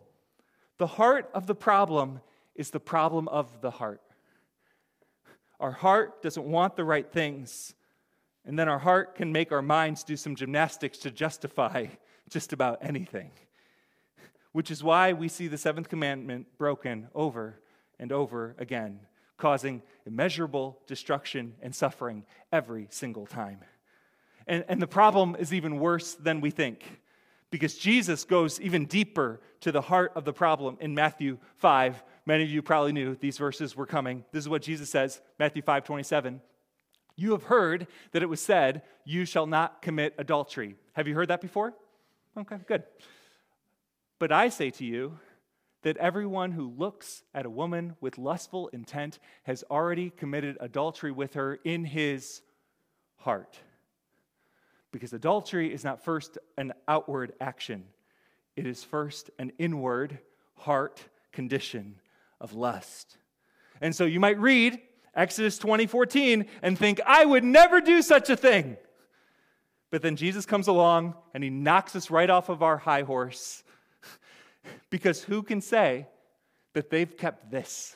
The 0.79 0.87
heart 0.87 1.29
of 1.33 1.45
the 1.45 1.55
problem 1.55 2.21
is 2.55 2.71
the 2.71 2.79
problem 2.79 3.27
of 3.27 3.61
the 3.61 3.71
heart. 3.71 4.01
Our 5.63 5.71
heart 5.71 6.21
doesn't 6.21 6.45
want 6.45 6.75
the 6.75 6.83
right 6.83 7.09
things. 7.09 7.73
And 8.43 8.59
then 8.59 8.67
our 8.67 8.79
heart 8.79 9.15
can 9.15 9.31
make 9.31 9.53
our 9.53 9.61
minds 9.61 10.03
do 10.03 10.17
some 10.17 10.35
gymnastics 10.35 10.97
to 10.99 11.09
justify 11.09 11.85
just 12.29 12.51
about 12.51 12.79
anything. 12.81 13.31
Which 14.51 14.69
is 14.69 14.83
why 14.83 15.13
we 15.13 15.29
see 15.29 15.47
the 15.47 15.57
seventh 15.57 15.87
commandment 15.87 16.47
broken 16.57 17.07
over 17.15 17.61
and 17.97 18.11
over 18.11 18.57
again, 18.57 18.99
causing 19.37 19.81
immeasurable 20.05 20.79
destruction 20.85 21.53
and 21.61 21.73
suffering 21.73 22.25
every 22.51 22.87
single 22.89 23.25
time. 23.25 23.59
And, 24.45 24.65
and 24.67 24.81
the 24.81 24.87
problem 24.87 25.37
is 25.39 25.53
even 25.53 25.79
worse 25.79 26.13
than 26.13 26.41
we 26.41 26.51
think 26.51 26.83
because 27.51 27.77
Jesus 27.77 28.25
goes 28.25 28.59
even 28.59 28.85
deeper 28.85 29.39
to 29.61 29.71
the 29.71 29.79
heart 29.79 30.11
of 30.15 30.25
the 30.25 30.33
problem 30.33 30.75
in 30.81 30.93
Matthew 30.93 31.37
5. 31.55 32.03
Many 32.25 32.43
of 32.43 32.49
you 32.49 32.61
probably 32.61 32.93
knew 32.93 33.15
these 33.15 33.37
verses 33.37 33.75
were 33.75 33.85
coming. 33.85 34.23
This 34.31 34.43
is 34.43 34.49
what 34.49 34.61
Jesus 34.61 34.89
says, 34.89 35.21
Matthew 35.39 35.61
5 35.61 35.83
27. 35.83 36.41
You 37.15 37.31
have 37.31 37.43
heard 37.43 37.87
that 38.11 38.23
it 38.23 38.29
was 38.29 38.41
said, 38.41 38.81
You 39.05 39.25
shall 39.25 39.45
not 39.45 39.81
commit 39.81 40.15
adultery. 40.17 40.75
Have 40.93 41.07
you 41.07 41.15
heard 41.15 41.27
that 41.27 41.41
before? 41.41 41.73
Okay, 42.37 42.57
good. 42.67 42.83
But 44.19 44.31
I 44.31 44.49
say 44.49 44.69
to 44.71 44.85
you 44.85 45.19
that 45.83 45.97
everyone 45.97 46.53
who 46.53 46.69
looks 46.69 47.23
at 47.35 47.45
a 47.45 47.49
woman 47.49 47.95
with 47.99 48.17
lustful 48.17 48.69
intent 48.69 49.19
has 49.43 49.63
already 49.69 50.09
committed 50.09 50.57
adultery 50.61 51.11
with 51.11 51.33
her 51.33 51.59
in 51.65 51.83
his 51.83 52.41
heart. 53.17 53.59
Because 54.91 55.11
adultery 55.11 55.73
is 55.73 55.83
not 55.83 56.03
first 56.03 56.37
an 56.57 56.73
outward 56.87 57.33
action, 57.41 57.83
it 58.55 58.65
is 58.65 58.83
first 58.83 59.29
an 59.37 59.51
inward 59.57 60.19
heart 60.55 61.03
condition 61.31 61.95
of 62.43 62.53
lust. 62.53 63.17
And 63.81 63.95
so 63.95 64.05
you 64.05 64.19
might 64.19 64.39
read 64.39 64.79
Exodus 65.15 65.57
20 65.57 65.87
14 65.87 66.45
and 66.61 66.77
think, 66.77 67.01
I 67.05 67.25
would 67.25 67.43
never 67.43 67.81
do 67.81 68.03
such 68.03 68.29
a 68.29 68.37
thing. 68.37 68.77
But 69.89 70.01
then 70.01 70.15
Jesus 70.15 70.45
comes 70.45 70.67
along 70.67 71.15
and 71.33 71.43
he 71.43 71.49
knocks 71.49 71.95
us 71.95 72.11
right 72.11 72.29
off 72.29 72.49
of 72.49 72.61
our 72.61 72.77
high 72.77 73.03
horse 73.03 73.63
because 74.89 75.23
who 75.23 75.41
can 75.41 75.61
say 75.61 76.07
that 76.73 76.89
they've 76.89 77.17
kept 77.17 77.49
this? 77.49 77.95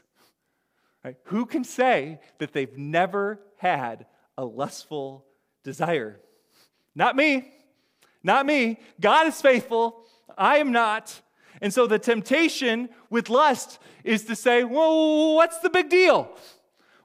Right? 1.04 1.18
Who 1.26 1.46
can 1.46 1.64
say 1.64 2.20
that 2.38 2.54
they've 2.54 2.78
never 2.78 3.40
had 3.58 4.06
a 4.38 4.46
lustful 4.46 5.26
desire? 5.64 6.20
Not 6.96 7.16
me. 7.16 7.52
Not 8.24 8.46
me. 8.46 8.80
God 9.00 9.28
is 9.28 9.42
faithful. 9.42 10.04
I 10.38 10.58
am 10.58 10.72
not. 10.72 11.20
And 11.62 11.74
so 11.74 11.88
the 11.88 12.00
temptation 12.00 12.90
with 13.10 13.30
lust 13.30 13.80
is 14.04 14.26
to 14.26 14.36
say, 14.36 14.64
well, 14.64 15.36
what's 15.36 15.60
the 15.60 15.70
big 15.70 15.90
deal? 15.90 16.30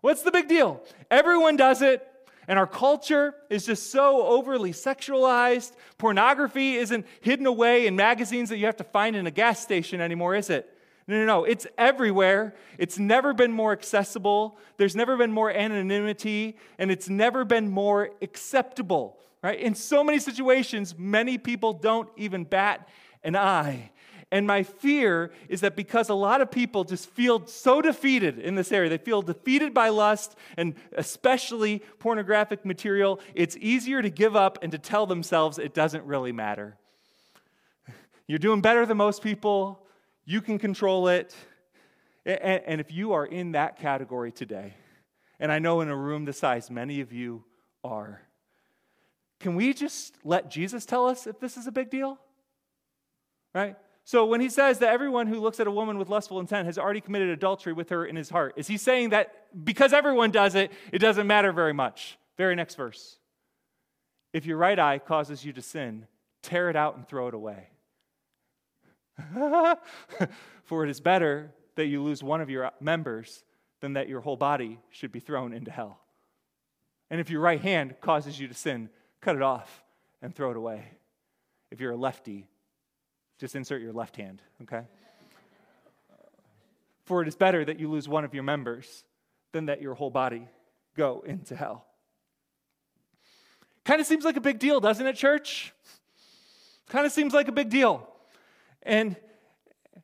What's 0.01 0.23
the 0.23 0.31
big 0.31 0.49
deal? 0.49 0.83
Everyone 1.11 1.57
does 1.57 1.83
it. 1.83 2.07
And 2.49 2.59
our 2.59 2.67
culture 2.67 3.35
is 3.49 3.67
just 3.67 3.91
so 3.91 4.27
overly 4.27 4.73
sexualized. 4.73 5.73
Pornography 5.97 6.75
isn't 6.75 7.07
hidden 7.21 7.47
away 7.47 7.87
in 7.87 7.95
magazines 7.95 8.49
that 8.49 8.59
you 8.59 8.67
have 8.67 8.77
to 8.79 8.85
find 8.85 9.15
in 9.15 9.27
a 9.27 9.31
gas 9.31 9.61
station 9.61 10.01
anymore, 10.01 10.35
is 10.35 10.51
it? 10.51 10.69
No, 11.07 11.19
no, 11.19 11.25
no. 11.25 11.45
It's 11.45 11.67
everywhere. 11.79 12.55
It's 12.79 12.99
never 12.99 13.33
been 13.33 13.53
more 13.53 13.73
accessible. 13.73 14.59
There's 14.77 14.97
never 14.97 15.17
been 15.17 15.33
more 15.33 15.51
anonymity, 15.51 16.57
and 16.79 16.91
it's 16.91 17.09
never 17.09 17.45
been 17.45 17.69
more 17.71 18.11
acceptable, 18.21 19.19
right? 19.43 19.59
In 19.59 19.75
so 19.75 20.03
many 20.03 20.19
situations, 20.19 20.97
many 20.99 21.39
people 21.39 21.73
don't 21.73 22.09
even 22.17 22.45
bat 22.45 22.89
an 23.25 23.37
eye. 23.37 23.91
And 24.33 24.47
my 24.47 24.63
fear 24.63 25.31
is 25.51 25.61
that 25.61 25.77
because 25.77 26.09
a 26.09 26.15
lot 26.15 26.41
of 26.41 26.51
people 26.51 26.85
just 26.85 27.11
feel 27.11 27.47
so 27.47 27.83
defeated 27.83 28.39
in 28.39 28.55
this 28.55 28.73
area, 28.73 28.89
they 28.89 28.97
feel 28.97 29.21
defeated 29.21 29.75
by 29.75 29.91
lust 29.91 30.37
and 30.57 30.75
especially 30.97 31.83
pornographic 31.99 32.65
material, 32.65 33.21
it's 33.35 33.59
easier 33.59 34.01
to 34.01 34.09
give 34.09 34.35
up 34.35 34.59
and 34.63 34.73
to 34.73 34.79
tell 34.79 35.05
themselves 35.05 35.59
it 35.59 35.75
doesn't 35.75 36.07
really 36.07 36.33
matter. 36.33 36.79
You're 38.27 38.39
doing 38.39 38.63
better 38.63 38.87
than 38.87 38.97
most 38.97 39.23
people, 39.23 39.85
you 40.25 40.41
can 40.41 40.59
control 40.59 41.09
it. 41.09 41.37
And 42.25 42.81
if 42.81 42.91
you 42.91 43.13
are 43.13 43.27
in 43.27 43.53
that 43.53 43.79
category 43.81 44.33
today, 44.33 44.73
and 45.41 45.53
I 45.53 45.59
know 45.59 45.83
in 45.83 45.91
a 45.91 45.97
room 45.97 46.25
this 46.25 46.39
size, 46.39 46.71
many 46.71 47.03
of 47.03 47.13
you 47.13 47.45
are, 47.85 48.23
can 49.41 49.57
we 49.57 49.75
just 49.75 50.17
let 50.25 50.51
Jesus 50.51 50.87
tell 50.87 51.07
us 51.07 51.27
if 51.27 51.39
this 51.39 51.59
is 51.59 51.67
a 51.67 51.73
big 51.73 51.91
deal? 51.91 52.19
Right? 53.55 53.77
So 54.05 54.27
when 54.27 54.41
he 54.41 54.49
says 54.49 54.81
that 54.81 54.93
everyone 54.93 55.29
who 55.29 55.41
looks 55.41 55.61
at 55.61 55.67
a 55.67 55.71
woman 55.71 55.97
with 55.97 56.09
lustful 56.09 56.41
intent 56.41 56.67
has 56.67 56.79
already 56.79 57.01
committed 57.01 57.29
adultery 57.29 57.73
with 57.73 57.91
her 57.91 58.05
in 58.05 58.17
his 58.17 58.31
heart, 58.31 58.55
is 58.57 58.67
he 58.67 58.77
saying 58.77 59.11
that 59.11 59.47
because 59.65 59.93
everyone 59.93 60.31
does 60.31 60.55
it, 60.55 60.73
it 60.93 60.99
doesn't 60.99 61.27
matter 61.27 61.53
very 61.53 61.73
much? 61.73 62.19
Very 62.37 62.57
next 62.57 62.75
verse. 62.75 63.19
If 64.33 64.47
your 64.47 64.57
right 64.57 64.79
eye 64.79 64.99
causes 64.99 65.45
you 65.45 65.53
to 65.53 65.63
sin, 65.63 66.07
tear 66.43 66.69
it 66.71 66.77
out 66.77 66.97
and 66.97 67.07
throw 67.07 67.29
it 67.29 67.35
away. 67.35 67.69
For 70.65 70.85
it 70.85 70.91
is 70.91 71.01
better 71.01 71.53
that 71.77 71.87
you 71.87 72.03
lose 72.03 72.23
one 72.23 72.41
of 72.41 72.51
your 72.51 72.71
members 72.81 73.45
than 73.81 73.93
that 73.95 74.09
your 74.09 74.21
whole 74.21 74.37
body 74.37 74.79
should 74.91 75.13
be 75.13 75.21
thrown 75.21 75.53
into 75.53 75.71
hell. 75.71 76.01
And 77.11 77.21
if 77.21 77.31
your 77.31 77.41
right 77.41 77.61
hand 77.61 77.97
causes 78.01 78.41
you 78.41 78.49
to 78.49 78.55
sin, 78.55 78.89
cut 79.21 79.37
it 79.37 79.43
off 79.43 79.85
and 80.23 80.35
throw 80.35 80.51
it 80.51 80.57
away. 80.57 80.85
If 81.71 81.81
you're 81.81 81.93
a 81.93 81.97
lefty, 81.97 82.49
just 83.43 83.57
insert 83.57 83.83
your 83.83 83.93
left 83.93 84.15
hand, 84.15 84.41
okay? 84.63 84.83
For 87.07 87.23
it 87.23 87.27
is 87.27 87.35
better 87.35 87.65
that 87.65 87.81
you 87.81 87.91
lose 87.91 88.09
one 88.09 88.25
of 88.25 88.35
your 88.35 88.45
members 88.45 89.03
than 89.51 89.67
that 89.67 89.83
your 89.83 89.95
whole 89.95 90.11
body 90.11 90.47
go 90.97 91.25
into 91.27 91.57
hell. 91.57 91.85
Kind 93.85 94.01
of 94.01 94.07
seems 94.07 94.25
like 94.25 94.37
a 94.37 94.41
big 94.41 94.61
deal, 94.61 94.79
doesn't 94.79 95.05
it, 95.05 95.17
church? 95.17 95.75
Kind 96.89 97.05
of 97.05 97.11
seems 97.11 97.35
like 97.35 97.49
a 97.49 97.53
big 97.53 97.69
deal. 97.69 98.09
And 98.85 99.17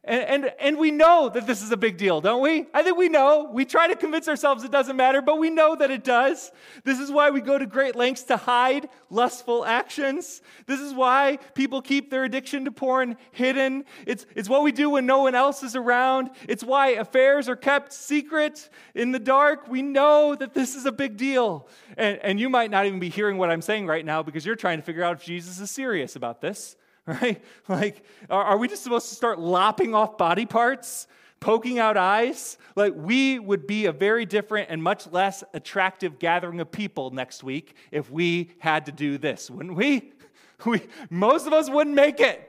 and, 0.04 0.44
and, 0.44 0.52
and, 0.60 0.78
we 0.78 0.92
know 0.92 1.28
that 1.28 1.46
this 1.46 1.60
is 1.60 1.72
a 1.72 1.76
big 1.76 1.96
deal, 1.96 2.20
don't 2.20 2.40
we? 2.40 2.66
I 2.72 2.82
think 2.82 2.96
we 2.96 3.08
know. 3.08 3.50
We 3.52 3.64
try 3.64 3.88
to 3.88 3.96
convince 3.96 4.28
ourselves 4.28 4.62
it 4.62 4.70
doesn't 4.70 4.96
matter, 4.96 5.20
but 5.20 5.38
we 5.38 5.50
know 5.50 5.74
that 5.74 5.90
it 5.90 6.04
does. 6.04 6.52
This 6.84 7.00
is 7.00 7.10
why 7.10 7.30
we 7.30 7.40
go 7.40 7.58
to 7.58 7.66
great 7.66 7.96
lengths 7.96 8.22
to 8.24 8.36
hide 8.36 8.88
lustful 9.10 9.64
actions. 9.64 10.40
This 10.66 10.80
is 10.80 10.94
why 10.94 11.38
people 11.54 11.82
keep 11.82 12.10
their 12.10 12.24
addiction 12.24 12.64
to 12.66 12.70
porn 12.70 13.16
hidden. 13.32 13.84
It's, 14.06 14.24
it's 14.36 14.48
what 14.48 14.62
we 14.62 14.70
do 14.70 14.88
when 14.88 15.04
no 15.04 15.22
one 15.22 15.34
else 15.34 15.64
is 15.64 15.74
around. 15.74 16.30
It's 16.48 16.62
why 16.62 16.90
affairs 16.90 17.48
are 17.48 17.56
kept 17.56 17.92
secret 17.92 18.70
in 18.94 19.10
the 19.10 19.18
dark. 19.18 19.68
We 19.68 19.82
know 19.82 20.36
that 20.36 20.54
this 20.54 20.76
is 20.76 20.86
a 20.86 20.92
big 20.92 21.16
deal. 21.16 21.68
And, 21.96 22.18
and 22.22 22.40
you 22.40 22.48
might 22.48 22.70
not 22.70 22.86
even 22.86 23.00
be 23.00 23.08
hearing 23.08 23.36
what 23.36 23.50
I'm 23.50 23.62
saying 23.62 23.86
right 23.88 24.04
now 24.04 24.22
because 24.22 24.46
you're 24.46 24.56
trying 24.56 24.78
to 24.78 24.84
figure 24.84 25.02
out 25.02 25.16
if 25.16 25.24
Jesus 25.24 25.58
is 25.58 25.70
serious 25.72 26.14
about 26.14 26.40
this 26.40 26.76
right? 27.22 27.42
Like, 27.68 28.04
are 28.28 28.58
we 28.58 28.68
just 28.68 28.82
supposed 28.82 29.08
to 29.08 29.14
start 29.14 29.38
lopping 29.38 29.94
off 29.94 30.18
body 30.18 30.44
parts, 30.44 31.06
poking 31.40 31.78
out 31.78 31.96
eyes? 31.96 32.58
Like, 32.76 32.92
we 32.94 33.38
would 33.38 33.66
be 33.66 33.86
a 33.86 33.92
very 33.92 34.26
different 34.26 34.68
and 34.70 34.82
much 34.82 35.10
less 35.10 35.42
attractive 35.54 36.18
gathering 36.18 36.60
of 36.60 36.70
people 36.70 37.10
next 37.10 37.42
week 37.42 37.74
if 37.90 38.10
we 38.10 38.50
had 38.58 38.84
to 38.86 38.92
do 38.92 39.16
this, 39.16 39.50
wouldn't 39.50 39.74
we? 39.74 40.12
we 40.66 40.82
most 41.08 41.46
of 41.46 41.54
us 41.54 41.70
wouldn't 41.70 41.96
make 41.96 42.20
it. 42.20 42.44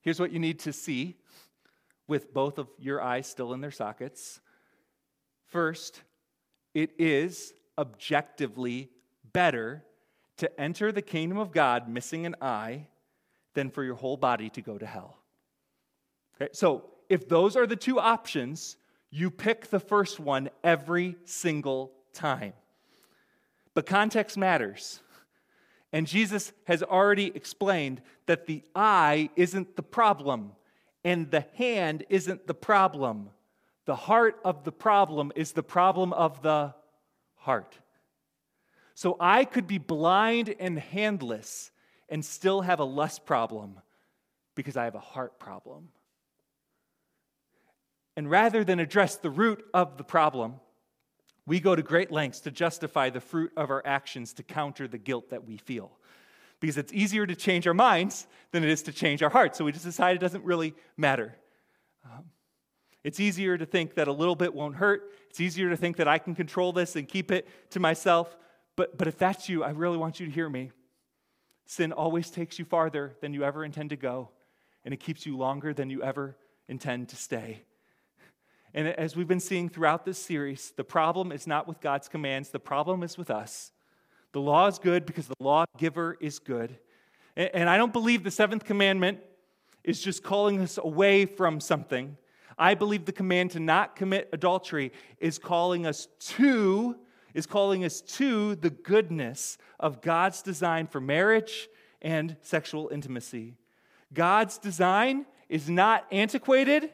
Here's 0.00 0.18
what 0.18 0.32
you 0.32 0.38
need 0.38 0.60
to 0.60 0.72
see 0.72 1.16
with 2.08 2.32
both 2.32 2.56
of 2.56 2.68
your 2.78 3.02
eyes 3.02 3.26
still 3.26 3.52
in 3.52 3.60
their 3.60 3.70
sockets. 3.70 4.40
First, 5.48 6.02
it 6.72 6.92
is 6.98 7.52
objectively 7.76 8.88
better 9.34 9.84
to 10.38 10.60
enter 10.60 10.92
the 10.92 11.02
kingdom 11.02 11.38
of 11.38 11.52
God 11.52 11.88
missing 11.88 12.26
an 12.26 12.36
eye 12.40 12.86
than 13.54 13.70
for 13.70 13.84
your 13.84 13.94
whole 13.94 14.16
body 14.16 14.50
to 14.50 14.60
go 14.60 14.78
to 14.78 14.86
hell. 14.86 15.18
Okay, 16.36 16.50
so 16.52 16.84
if 17.08 17.28
those 17.28 17.56
are 17.56 17.66
the 17.66 17.76
two 17.76 18.00
options, 18.00 18.76
you 19.10 19.30
pick 19.30 19.68
the 19.68 19.80
first 19.80 20.18
one 20.18 20.50
every 20.64 21.16
single 21.24 21.92
time. 22.12 22.52
But 23.74 23.86
context 23.86 24.36
matters. 24.36 25.00
And 25.92 26.06
Jesus 26.08 26.52
has 26.64 26.82
already 26.82 27.30
explained 27.36 28.02
that 28.26 28.46
the 28.46 28.64
eye 28.74 29.30
isn't 29.36 29.76
the 29.76 29.82
problem 29.82 30.52
and 31.04 31.30
the 31.30 31.44
hand 31.56 32.04
isn't 32.08 32.46
the 32.46 32.54
problem. 32.54 33.30
The 33.84 33.94
heart 33.94 34.40
of 34.44 34.64
the 34.64 34.72
problem 34.72 35.30
is 35.36 35.52
the 35.52 35.62
problem 35.62 36.12
of 36.12 36.42
the 36.42 36.74
heart. 37.36 37.78
So 38.94 39.16
I 39.18 39.44
could 39.44 39.66
be 39.66 39.78
blind 39.78 40.54
and 40.58 40.78
handless 40.78 41.70
and 42.08 42.24
still 42.24 42.60
have 42.60 42.78
a 42.78 42.84
lust 42.84 43.26
problem 43.26 43.80
because 44.54 44.76
I 44.76 44.84
have 44.84 44.94
a 44.94 45.00
heart 45.00 45.38
problem. 45.38 45.88
And 48.16 48.30
rather 48.30 48.62
than 48.62 48.78
address 48.78 49.16
the 49.16 49.30
root 49.30 49.64
of 49.74 49.96
the 49.96 50.04
problem, 50.04 50.60
we 51.46 51.60
go 51.60 51.74
to 51.74 51.82
great 51.82 52.10
lengths 52.10 52.40
to 52.40 52.50
justify 52.50 53.10
the 53.10 53.20
fruit 53.20 53.52
of 53.56 53.70
our 53.70 53.82
actions 53.84 54.32
to 54.34 54.42
counter 54.42 54.86
the 54.86 54.98
guilt 54.98 55.30
that 55.30 55.44
we 55.44 55.56
feel. 55.56 55.90
Because 56.60 56.78
it's 56.78 56.92
easier 56.92 57.26
to 57.26 57.34
change 57.34 57.66
our 57.66 57.74
minds 57.74 58.26
than 58.52 58.62
it 58.62 58.70
is 58.70 58.82
to 58.84 58.92
change 58.92 59.22
our 59.22 59.28
hearts. 59.28 59.58
So 59.58 59.64
we 59.64 59.72
just 59.72 59.84
decide 59.84 60.16
it 60.16 60.20
doesn't 60.20 60.44
really 60.44 60.74
matter. 60.96 61.34
Um, 62.04 62.24
it's 63.02 63.20
easier 63.20 63.58
to 63.58 63.66
think 63.66 63.96
that 63.96 64.08
a 64.08 64.12
little 64.12 64.36
bit 64.36 64.54
won't 64.54 64.76
hurt. 64.76 65.12
It's 65.28 65.40
easier 65.40 65.68
to 65.68 65.76
think 65.76 65.96
that 65.96 66.08
I 66.08 66.18
can 66.18 66.34
control 66.34 66.72
this 66.72 66.96
and 66.96 67.06
keep 67.06 67.30
it 67.32 67.48
to 67.70 67.80
myself. 67.80 68.36
But, 68.76 68.98
but 68.98 69.06
if 69.06 69.18
that's 69.18 69.48
you, 69.48 69.62
I 69.62 69.70
really 69.70 69.96
want 69.96 70.20
you 70.20 70.26
to 70.26 70.32
hear 70.32 70.48
me. 70.48 70.72
Sin 71.66 71.92
always 71.92 72.30
takes 72.30 72.58
you 72.58 72.64
farther 72.64 73.14
than 73.20 73.32
you 73.32 73.44
ever 73.44 73.64
intend 73.64 73.90
to 73.90 73.96
go, 73.96 74.30
and 74.84 74.92
it 74.92 75.00
keeps 75.00 75.24
you 75.24 75.36
longer 75.36 75.72
than 75.72 75.90
you 75.90 76.02
ever 76.02 76.36
intend 76.68 77.08
to 77.10 77.16
stay. 77.16 77.62
And 78.74 78.88
as 78.88 79.14
we've 79.14 79.28
been 79.28 79.40
seeing 79.40 79.68
throughout 79.68 80.04
this 80.04 80.18
series, 80.18 80.72
the 80.76 80.84
problem 80.84 81.30
is 81.30 81.46
not 81.46 81.68
with 81.68 81.80
God's 81.80 82.08
commands, 82.08 82.50
the 82.50 82.58
problem 82.58 83.02
is 83.02 83.16
with 83.16 83.30
us. 83.30 83.70
The 84.32 84.40
law 84.40 84.66
is 84.66 84.80
good 84.80 85.06
because 85.06 85.28
the 85.28 85.36
lawgiver 85.38 86.16
is 86.20 86.40
good. 86.40 86.76
And 87.36 87.70
I 87.70 87.76
don't 87.76 87.92
believe 87.92 88.24
the 88.24 88.32
seventh 88.32 88.64
commandment 88.64 89.20
is 89.84 90.00
just 90.00 90.24
calling 90.24 90.60
us 90.60 90.76
away 90.76 91.24
from 91.24 91.60
something. 91.60 92.16
I 92.58 92.74
believe 92.74 93.04
the 93.04 93.12
command 93.12 93.52
to 93.52 93.60
not 93.60 93.94
commit 93.96 94.28
adultery 94.32 94.92
is 95.18 95.38
calling 95.38 95.86
us 95.86 96.08
to 96.20 96.96
is 97.34 97.46
calling 97.46 97.84
us 97.84 98.00
to 98.00 98.54
the 98.54 98.70
goodness 98.70 99.58
of 99.78 100.00
God's 100.00 100.40
design 100.40 100.86
for 100.86 101.00
marriage 101.00 101.68
and 102.00 102.36
sexual 102.40 102.88
intimacy. 102.88 103.54
God's 104.12 104.58
design 104.58 105.26
is 105.48 105.68
not 105.68 106.06
antiquated 106.12 106.90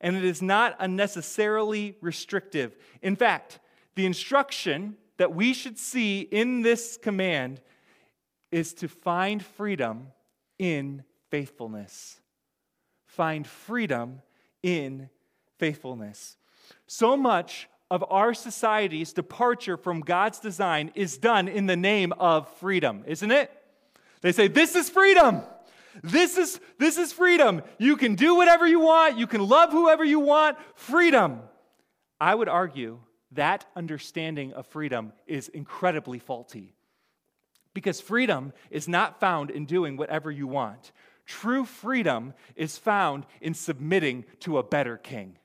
and 0.00 0.14
it 0.14 0.24
is 0.24 0.42
not 0.42 0.76
unnecessarily 0.78 1.96
restrictive. 2.00 2.76
In 3.02 3.16
fact, 3.16 3.58
the 3.94 4.06
instruction 4.06 4.96
that 5.16 5.34
we 5.34 5.52
should 5.52 5.78
see 5.78 6.20
in 6.20 6.62
this 6.62 6.96
command 6.96 7.60
is 8.52 8.72
to 8.74 8.88
find 8.88 9.42
freedom 9.42 10.08
in 10.58 11.02
faithfulness. 11.30 12.20
Find 13.06 13.46
freedom 13.46 14.22
in 14.62 15.08
faithfulness. 15.58 16.36
So 16.86 17.16
much 17.16 17.68
of 17.90 18.04
our 18.10 18.34
society's 18.34 19.12
departure 19.12 19.76
from 19.76 20.00
God's 20.00 20.40
design 20.40 20.92
is 20.94 21.16
done 21.16 21.48
in 21.48 21.66
the 21.66 21.76
name 21.76 22.12
of 22.12 22.48
freedom, 22.56 23.04
isn't 23.06 23.30
it? 23.30 23.50
They 24.20 24.32
say, 24.32 24.48
This 24.48 24.74
is 24.74 24.90
freedom. 24.90 25.42
This 26.02 26.36
is, 26.36 26.60
this 26.78 26.96
is 26.96 27.12
freedom. 27.12 27.62
You 27.78 27.96
can 27.96 28.14
do 28.14 28.36
whatever 28.36 28.66
you 28.66 28.80
want, 28.80 29.18
you 29.18 29.26
can 29.26 29.46
love 29.46 29.72
whoever 29.72 30.04
you 30.04 30.20
want. 30.20 30.58
Freedom. 30.74 31.40
I 32.20 32.34
would 32.34 32.48
argue 32.48 33.00
that 33.32 33.66
understanding 33.76 34.52
of 34.52 34.66
freedom 34.66 35.12
is 35.26 35.48
incredibly 35.48 36.18
faulty. 36.18 36.74
Because 37.74 38.00
freedom 38.00 38.52
is 38.70 38.88
not 38.88 39.20
found 39.20 39.50
in 39.50 39.66
doing 39.66 39.96
whatever 39.96 40.30
you 40.30 40.46
want. 40.46 40.92
True 41.26 41.64
freedom 41.64 42.32
is 42.56 42.78
found 42.78 43.26
in 43.40 43.54
submitting 43.54 44.24
to 44.40 44.58
a 44.58 44.62
better 44.62 44.96
king. 44.96 45.36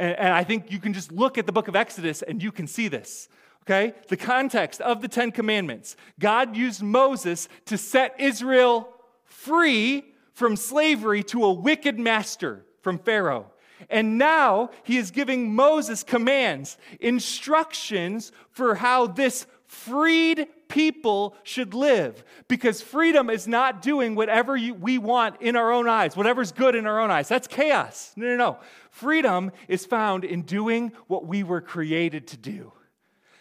And, 0.00 0.18
and, 0.18 0.32
I 0.32 0.42
think 0.42 0.72
you 0.72 0.78
can 0.78 0.94
just 0.94 1.12
look 1.12 1.36
at 1.36 1.44
the 1.44 1.52
book 1.52 1.68
of 1.68 1.76
Exodus 1.76 2.22
and 2.22 2.42
you 2.42 2.50
can 2.50 2.66
see 2.66 2.88
this. 2.88 3.28
Okay? 3.64 3.94
The 4.08 4.16
context 4.16 4.80
of 4.80 5.02
the 5.02 5.08
Ten 5.08 5.30
Commandments. 5.30 5.94
God 6.18 6.56
used 6.56 6.82
Moses 6.82 7.48
to 7.66 7.76
set 7.76 8.18
Israel 8.18 8.88
free 9.26 10.14
from 10.32 10.56
slavery 10.56 11.22
to 11.24 11.44
a 11.44 11.52
wicked 11.52 11.98
master 11.98 12.64
from 12.80 12.98
Pharaoh. 12.98 13.52
And 13.90 14.16
now 14.16 14.70
he 14.84 14.96
is 14.96 15.10
giving 15.10 15.54
Moses 15.54 16.02
commands, 16.02 16.78
instructions 16.98 18.32
for 18.50 18.76
how 18.76 19.06
this 19.06 19.46
freed 19.66 20.48
people 20.70 21.36
should 21.42 21.74
live. 21.74 22.24
Because 22.48 22.80
freedom 22.80 23.28
is 23.28 23.46
not 23.46 23.82
doing 23.82 24.14
whatever 24.14 24.56
you, 24.56 24.72
we 24.72 24.96
want 24.96 25.42
in 25.42 25.56
our 25.56 25.70
own 25.70 25.86
eyes, 25.86 26.16
whatever's 26.16 26.52
good 26.52 26.74
in 26.74 26.86
our 26.86 26.98
own 26.98 27.10
eyes. 27.10 27.28
That's 27.28 27.46
chaos. 27.46 28.12
No, 28.16 28.28
no, 28.28 28.36
no. 28.36 28.58
Freedom 28.90 29.52
is 29.68 29.84
found 29.84 30.24
in 30.24 30.42
doing 30.42 30.92
what 31.08 31.26
we 31.26 31.42
were 31.42 31.60
created 31.60 32.26
to 32.28 32.38
do. 32.38 32.72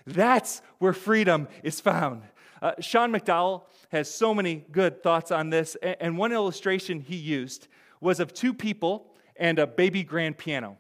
That's 0.06 0.62
where 0.80 0.94
freedom 0.94 1.48
is 1.64 1.80
found. 1.80 2.24
Uh, 2.62 2.74
Sean 2.82 3.12
McDowell 3.12 3.64
has 3.92 4.14
so 4.14 4.34
many 4.34 4.66
good 4.72 5.02
thoughts 5.02 5.32
on 5.32 5.50
this, 5.50 5.78
and 5.82 6.18
one 6.18 6.34
illustration 6.34 7.00
he 7.00 7.16
used 7.16 7.68
was 8.02 8.20
of 8.20 8.34
two 8.34 8.54
people 8.54 9.14
and 9.38 9.60
a 9.60 9.68
baby 9.68 10.04
grand 10.04 10.38
piano. 10.38 10.78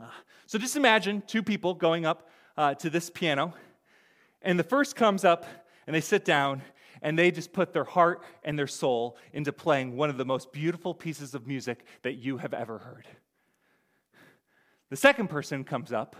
Uh, 0.00 0.06
so 0.46 0.58
just 0.58 0.76
imagine 0.76 1.22
two 1.26 1.42
people 1.42 1.74
going 1.74 2.06
up 2.06 2.28
uh, 2.56 2.74
to 2.74 2.88
this 2.88 3.10
piano, 3.10 3.54
and 4.46 4.58
the 4.58 4.64
first 4.64 4.94
comes 4.94 5.24
up 5.24 5.44
and 5.86 5.94
they 5.94 6.00
sit 6.00 6.24
down 6.24 6.62
and 7.02 7.18
they 7.18 7.30
just 7.30 7.52
put 7.52 7.72
their 7.72 7.84
heart 7.84 8.22
and 8.44 8.56
their 8.56 8.68
soul 8.68 9.18
into 9.32 9.52
playing 9.52 9.96
one 9.96 10.08
of 10.08 10.16
the 10.16 10.24
most 10.24 10.52
beautiful 10.52 10.94
pieces 10.94 11.34
of 11.34 11.46
music 11.48 11.84
that 12.02 12.14
you 12.14 12.38
have 12.38 12.54
ever 12.54 12.78
heard. 12.78 13.06
The 14.88 14.96
second 14.96 15.28
person 15.28 15.64
comes 15.64 15.92
up 15.92 16.14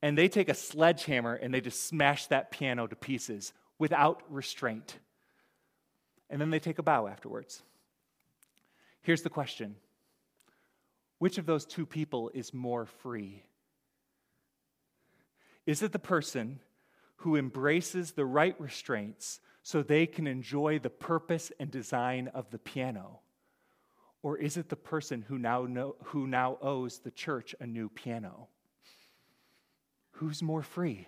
and 0.00 0.16
they 0.16 0.28
take 0.28 0.48
a 0.48 0.54
sledgehammer 0.54 1.34
and 1.34 1.52
they 1.52 1.60
just 1.60 1.84
smash 1.88 2.26
that 2.26 2.52
piano 2.52 2.86
to 2.86 2.94
pieces 2.94 3.52
without 3.76 4.22
restraint. 4.30 4.98
And 6.30 6.40
then 6.40 6.50
they 6.50 6.60
take 6.60 6.78
a 6.78 6.82
bow 6.84 7.08
afterwards. 7.08 7.60
Here's 9.02 9.22
the 9.22 9.30
question 9.30 9.74
Which 11.18 11.38
of 11.38 11.46
those 11.46 11.66
two 11.66 11.86
people 11.86 12.30
is 12.34 12.54
more 12.54 12.86
free? 12.86 13.42
Is 15.66 15.82
it 15.82 15.90
the 15.90 15.98
person 15.98 16.60
who 17.20 17.36
embraces 17.36 18.12
the 18.12 18.24
right 18.24 18.58
restraints 18.58 19.40
so 19.62 19.82
they 19.82 20.06
can 20.06 20.26
enjoy 20.26 20.78
the 20.78 20.90
purpose 20.90 21.52
and 21.60 21.70
design 21.70 22.28
of 22.32 22.50
the 22.50 22.58
piano? 22.58 23.20
Or 24.22 24.38
is 24.38 24.56
it 24.56 24.70
the 24.70 24.76
person 24.76 25.22
who 25.28 25.38
now, 25.38 25.64
know, 25.64 25.96
who 26.04 26.26
now 26.26 26.56
owes 26.62 26.98
the 26.98 27.10
church 27.10 27.54
a 27.60 27.66
new 27.66 27.90
piano? 27.90 28.48
Who's 30.12 30.42
more 30.42 30.62
free? 30.62 31.06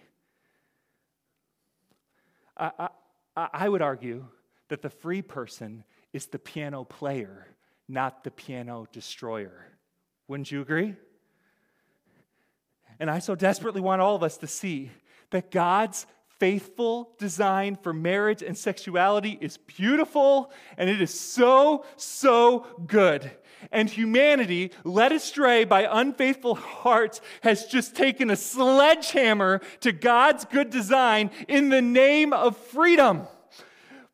I, 2.58 2.88
I, 3.34 3.48
I 3.54 3.68
would 3.68 3.82
argue 3.82 4.26
that 4.68 4.82
the 4.82 4.90
free 4.90 5.22
person 5.22 5.82
is 6.12 6.26
the 6.26 6.38
piano 6.38 6.84
player, 6.84 7.46
not 7.88 8.22
the 8.22 8.30
piano 8.30 8.86
destroyer. 8.92 9.66
Wouldn't 10.28 10.52
you 10.52 10.60
agree? 10.60 10.94
And 13.00 13.10
I 13.10 13.18
so 13.18 13.34
desperately 13.34 13.80
want 13.80 14.02
all 14.02 14.14
of 14.14 14.22
us 14.22 14.36
to 14.38 14.46
see 14.46 14.90
that 15.32 15.50
God's 15.50 16.06
faithful 16.38 17.14
design 17.18 17.76
for 17.80 17.92
marriage 17.92 18.42
and 18.42 18.58
sexuality 18.58 19.38
is 19.40 19.58
beautiful 19.58 20.50
and 20.76 20.90
it 20.90 21.00
is 21.00 21.12
so, 21.18 21.84
so 21.96 22.66
good. 22.86 23.30
And 23.70 23.88
humanity, 23.88 24.72
led 24.82 25.12
astray 25.12 25.62
by 25.62 25.86
unfaithful 25.88 26.56
hearts, 26.56 27.20
has 27.42 27.66
just 27.66 27.94
taken 27.94 28.28
a 28.28 28.34
sledgehammer 28.34 29.60
to 29.82 29.92
God's 29.92 30.44
good 30.44 30.70
design 30.70 31.30
in 31.46 31.68
the 31.68 31.82
name 31.82 32.32
of 32.32 32.56
freedom. 32.56 33.28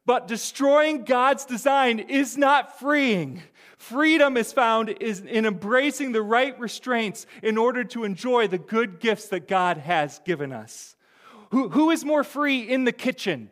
But 0.04 0.28
destroying 0.28 1.04
God's 1.04 1.46
design 1.46 1.98
is 1.98 2.36
not 2.36 2.78
freeing. 2.78 3.42
Freedom 3.78 4.36
is 4.36 4.52
found 4.52 4.90
in 4.90 5.46
embracing 5.46 6.12
the 6.12 6.22
right 6.22 6.58
restraints 6.60 7.26
in 7.42 7.56
order 7.56 7.84
to 7.84 8.04
enjoy 8.04 8.48
the 8.48 8.58
good 8.58 9.00
gifts 9.00 9.28
that 9.28 9.48
God 9.48 9.78
has 9.78 10.18
given 10.26 10.52
us. 10.52 10.94
Who, 11.50 11.68
who 11.68 11.90
is 11.90 12.04
more 12.04 12.24
free 12.24 12.60
in 12.60 12.84
the 12.84 12.92
kitchen? 12.92 13.50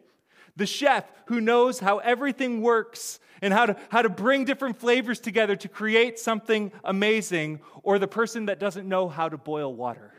The 0.57 0.67
chef 0.67 1.05
who 1.27 1.41
knows 1.41 1.81
how 1.81 1.99
everything 1.99 2.63
works 2.63 3.21
and 3.43 3.53
how 3.53 3.67
to, 3.67 3.77
how 3.91 4.03
to 4.03 4.09
bring 4.09 4.45
different 4.45 4.79
flavors 4.79 5.21
together 5.21 5.57
to 5.57 5.69
create 5.69 6.19
something 6.19 6.73
amazing, 6.85 7.61
or 7.83 7.99
the 7.99 8.09
person 8.09 8.47
that 8.47 8.59
doesn't 8.59 8.89
know 8.89 9.09
how 9.09 9.29
to 9.29 9.37
boil 9.37 9.75
water? 9.75 10.13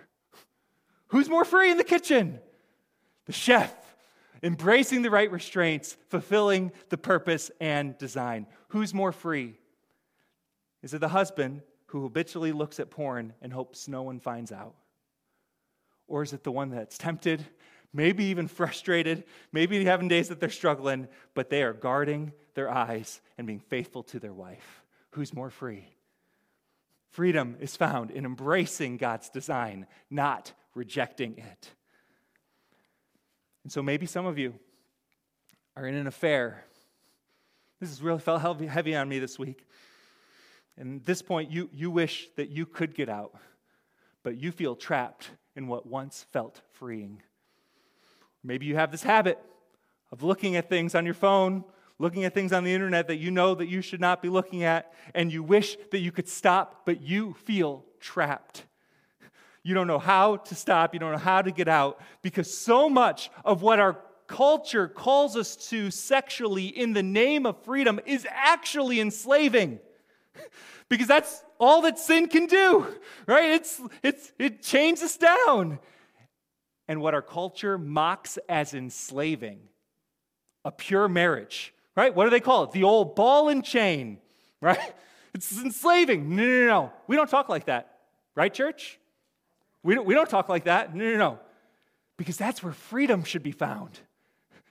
Who's 1.08 1.30
more 1.30 1.46
free 1.46 1.72
in 1.72 1.78
the 1.78 1.84
kitchen? 1.84 2.40
The 3.26 3.34
chef, 3.34 3.74
embracing 4.44 5.02
the 5.02 5.10
right 5.10 5.32
restraints, 5.32 5.98
fulfilling 6.10 6.72
the 6.90 6.98
purpose 6.98 7.50
and 7.60 7.98
design. 7.98 8.46
Who's 8.70 8.94
more 8.94 9.12
free? 9.12 9.56
Is 10.84 10.94
it 10.94 11.00
the 11.00 11.08
husband 11.10 11.62
who 11.88 12.04
habitually 12.04 12.52
looks 12.52 12.80
at 12.80 12.92
porn 12.92 13.34
and 13.42 13.52
hopes 13.52 13.88
no 13.88 14.04
one 14.04 14.20
finds 14.20 14.52
out? 14.52 14.76
Or 16.08 16.24
is 16.24 16.34
it 16.34 16.44
the 16.44 16.52
one 16.52 16.70
that's 16.70 16.98
tempted, 16.98 17.46
maybe 17.94 18.26
even 18.26 18.48
frustrated, 18.48 19.24
maybe 19.52 19.84
having 19.86 20.08
days 20.08 20.30
that 20.30 20.40
they're 20.40 20.50
struggling, 20.50 21.08
but 21.34 21.50
they 21.50 21.64
are 21.64 21.74
guarding 21.74 22.34
their 22.54 22.70
eyes 22.70 23.22
and 23.38 23.48
being 23.48 23.60
faithful 23.60 24.04
to 24.04 24.20
their 24.20 24.34
wife? 24.34 24.84
Who's 25.12 25.34
more 25.34 25.50
free? 25.50 25.88
Freedom 27.10 27.56
is 27.60 27.76
found 27.76 28.12
in 28.12 28.26
embracing 28.26 28.98
God's 28.98 29.30
design, 29.30 29.88
not 30.10 30.54
rejecting 30.76 31.38
it. 31.38 31.72
And 33.64 33.72
so 33.72 33.82
maybe 33.82 34.06
some 34.06 34.26
of 34.26 34.38
you 34.38 34.54
are 35.76 35.88
in 35.88 35.96
an 35.96 36.08
affair. 36.08 36.64
This 37.80 37.90
has 37.90 38.02
really 38.02 38.20
felt 38.20 38.62
heavy 38.62 38.96
on 38.96 39.10
me 39.10 39.20
this 39.20 39.38
week. 39.38 39.66
And 40.78 41.02
at 41.02 41.06
this 41.06 41.22
point, 41.22 41.52
you, 41.52 41.70
you 41.74 41.90
wish 41.90 42.30
that 42.36 42.50
you 42.50 42.66
could 42.66 42.94
get 42.94 43.10
out, 43.10 43.34
but 44.24 44.38
you 44.38 44.52
feel 44.52 44.76
trapped 44.76 45.32
in 45.56 45.68
what 45.68 45.88
once 45.88 46.26
felt 46.32 46.62
freeing. 46.74 47.22
Maybe 48.48 48.66
you 48.66 48.76
have 48.78 48.92
this 48.92 49.04
habit 49.04 49.38
of 50.10 50.24
looking 50.24 50.56
at 50.56 50.70
things 50.70 50.96
on 50.96 51.04
your 51.04 51.14
phone, 51.14 51.66
looking 52.00 52.24
at 52.24 52.34
things 52.34 52.54
on 52.54 52.64
the 52.64 52.74
internet 52.74 53.08
that 53.08 53.18
you 53.18 53.30
know 53.30 53.54
that 53.54 53.68
you 53.68 53.82
should 53.82 54.00
not 54.00 54.22
be 54.22 54.30
looking 54.30 54.64
at, 54.64 54.94
and 55.14 55.34
you 55.34 55.44
wish 55.44 55.76
that 55.92 56.00
you 56.00 56.14
could 56.14 56.30
stop, 56.30 56.86
but 56.86 57.02
you 57.02 57.34
feel 57.44 57.84
trapped. 58.00 58.64
You 59.64 59.74
don't 59.74 59.86
know 59.86 60.00
how 60.00 60.38
to 60.38 60.56
stop, 60.56 60.94
you 60.94 61.00
don't 61.02 61.12
know 61.12 61.18
how 61.18 61.42
to 61.42 61.52
get 61.52 61.68
out, 61.68 62.00
because 62.22 62.56
so 62.56 62.90
much 62.90 63.30
of 63.44 63.64
what 63.64 63.80
our 63.80 64.00
culture 64.28 64.88
calls 64.88 65.36
us 65.36 65.58
to 65.70 65.92
sexually 65.92 66.68
in 66.68 66.94
the 66.94 67.04
name 67.04 67.46
of 67.46 67.62
freedom 67.66 68.00
is 68.06 68.26
actually 68.32 69.02
enslaving. 69.02 69.80
because 70.90 71.08
that's 71.08 71.44
all 71.60 71.82
that 71.82 72.00
sin 72.00 72.30
can 72.30 72.46
do, 72.46 72.88
right? 73.26 73.52
It's, 73.52 73.82
it's, 74.04 74.32
it 74.40 74.62
chains 74.62 75.04
us 75.04 75.18
down. 75.18 75.80
And 76.88 77.02
what 77.02 77.14
our 77.14 77.22
culture 77.22 77.78
mocks 77.78 78.38
as 78.48 78.74
enslaving 78.74 79.60
a 80.64 80.72
pure 80.72 81.08
marriage, 81.08 81.74
right? 81.96 82.14
What 82.14 82.26
do 82.26 82.30
they 82.30 82.40
call 82.40 82.64
it? 82.64 82.72
The 82.72 82.84
old 82.84 83.16
ball 83.16 83.50
and 83.50 83.64
chain, 83.64 84.20
right? 84.62 84.94
It's 85.34 85.62
enslaving. 85.62 86.36
No, 86.36 86.44
no, 86.44 86.66
no. 86.66 86.94
We 87.08 87.16
don't 87.16 87.30
talk 87.30 87.50
like 87.50 87.66
that, 87.66 88.00
right, 88.36 88.54
church? 88.54 89.00
We 89.84 89.96
don't, 89.96 90.06
we 90.06 90.14
don't 90.14 90.30
talk 90.30 90.50
like 90.50 90.66
that. 90.66 90.96
No, 90.96 91.12
no, 91.12 91.18
no. 91.18 91.40
Because 92.18 92.38
that's 92.38 92.64
where 92.64 92.74
freedom 92.74 93.24
should 93.24 93.44
be 93.44 93.52
found. 93.52 94.00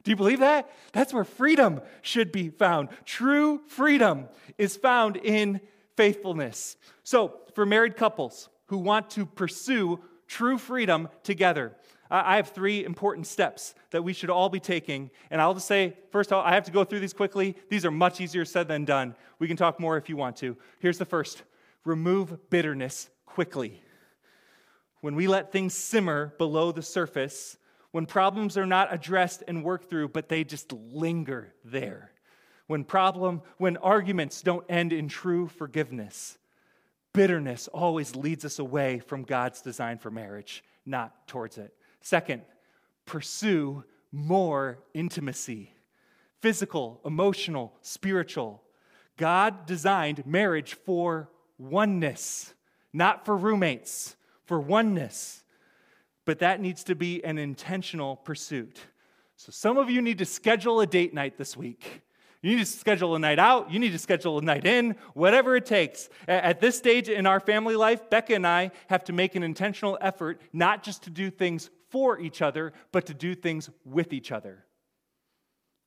Do 0.02 0.10
you 0.10 0.16
believe 0.16 0.40
that? 0.40 0.70
That's 0.92 1.12
where 1.12 1.24
freedom 1.24 1.80
should 2.02 2.30
be 2.30 2.48
found. 2.50 2.90
True 3.04 3.60
freedom 3.66 4.26
is 4.58 4.76
found 4.76 5.16
in 5.16 5.60
faithfulness. 5.96 6.76
So, 7.02 7.40
for 7.54 7.66
married 7.66 7.96
couples 7.96 8.48
who 8.66 8.78
want 8.78 9.10
to 9.10 9.26
pursue 9.26 10.00
true 10.28 10.58
freedom 10.58 11.08
together, 11.22 11.74
I 12.10 12.36
have 12.36 12.48
three 12.48 12.84
important 12.84 13.26
steps 13.26 13.74
that 13.90 14.02
we 14.02 14.12
should 14.12 14.30
all 14.30 14.48
be 14.48 14.60
taking. 14.60 15.10
And 15.30 15.40
I'll 15.40 15.54
just 15.54 15.66
say, 15.66 15.96
first 16.10 16.30
of 16.30 16.38
all, 16.38 16.44
I 16.44 16.54
have 16.54 16.64
to 16.64 16.70
go 16.70 16.84
through 16.84 17.00
these 17.00 17.12
quickly. 17.12 17.56
These 17.68 17.84
are 17.84 17.90
much 17.90 18.20
easier 18.20 18.44
said 18.44 18.68
than 18.68 18.84
done. 18.84 19.14
We 19.38 19.48
can 19.48 19.56
talk 19.56 19.80
more 19.80 19.96
if 19.96 20.08
you 20.08 20.16
want 20.16 20.36
to. 20.36 20.56
Here's 20.78 20.98
the 20.98 21.04
first 21.04 21.42
remove 21.84 22.50
bitterness 22.50 23.08
quickly. 23.24 23.82
When 25.00 25.14
we 25.14 25.26
let 25.26 25.52
things 25.52 25.74
simmer 25.74 26.34
below 26.38 26.72
the 26.72 26.82
surface, 26.82 27.56
when 27.90 28.06
problems 28.06 28.56
are 28.56 28.66
not 28.66 28.92
addressed 28.92 29.42
and 29.46 29.64
worked 29.64 29.88
through, 29.88 30.08
but 30.08 30.28
they 30.28 30.44
just 30.44 30.72
linger 30.72 31.54
there, 31.64 32.12
when 32.66 32.84
problem, 32.84 33.42
when 33.58 33.76
arguments 33.76 34.42
don't 34.42 34.64
end 34.68 34.92
in 34.92 35.08
true 35.08 35.46
forgiveness, 35.48 36.38
bitterness 37.12 37.68
always 37.68 38.16
leads 38.16 38.44
us 38.44 38.58
away 38.58 38.98
from 38.98 39.22
God's 39.22 39.62
design 39.62 39.98
for 39.98 40.10
marriage, 40.10 40.64
not 40.84 41.26
towards 41.28 41.58
it. 41.58 41.72
Second, 42.06 42.42
pursue 43.04 43.82
more 44.12 44.78
intimacy 44.94 45.72
physical, 46.40 47.00
emotional, 47.04 47.72
spiritual. 47.80 48.62
God 49.16 49.66
designed 49.66 50.24
marriage 50.24 50.74
for 50.74 51.28
oneness, 51.58 52.54
not 52.92 53.24
for 53.24 53.36
roommates, 53.36 54.14
for 54.44 54.60
oneness. 54.60 55.42
But 56.24 56.38
that 56.38 56.60
needs 56.60 56.84
to 56.84 56.94
be 56.94 57.24
an 57.24 57.38
intentional 57.38 58.14
pursuit. 58.14 58.78
So 59.34 59.50
some 59.50 59.76
of 59.76 59.90
you 59.90 60.00
need 60.00 60.18
to 60.18 60.26
schedule 60.26 60.80
a 60.80 60.86
date 60.86 61.12
night 61.12 61.36
this 61.36 61.56
week. 61.56 62.02
You 62.40 62.52
need 62.52 62.64
to 62.64 62.66
schedule 62.66 63.16
a 63.16 63.18
night 63.18 63.40
out. 63.40 63.72
You 63.72 63.80
need 63.80 63.90
to 63.90 63.98
schedule 63.98 64.38
a 64.38 64.42
night 64.42 64.64
in, 64.64 64.94
whatever 65.14 65.56
it 65.56 65.66
takes. 65.66 66.08
At 66.28 66.60
this 66.60 66.78
stage 66.78 67.08
in 67.08 67.26
our 67.26 67.40
family 67.40 67.74
life, 67.74 68.08
Becca 68.08 68.36
and 68.36 68.46
I 68.46 68.70
have 68.86 69.02
to 69.04 69.12
make 69.12 69.34
an 69.34 69.42
intentional 69.42 69.98
effort 70.00 70.40
not 70.52 70.84
just 70.84 71.02
to 71.04 71.10
do 71.10 71.30
things 71.30 71.70
for 71.90 72.18
each 72.18 72.42
other, 72.42 72.72
but 72.92 73.06
to 73.06 73.14
do 73.14 73.34
things 73.34 73.70
with 73.84 74.12
each 74.12 74.32
other. 74.32 74.64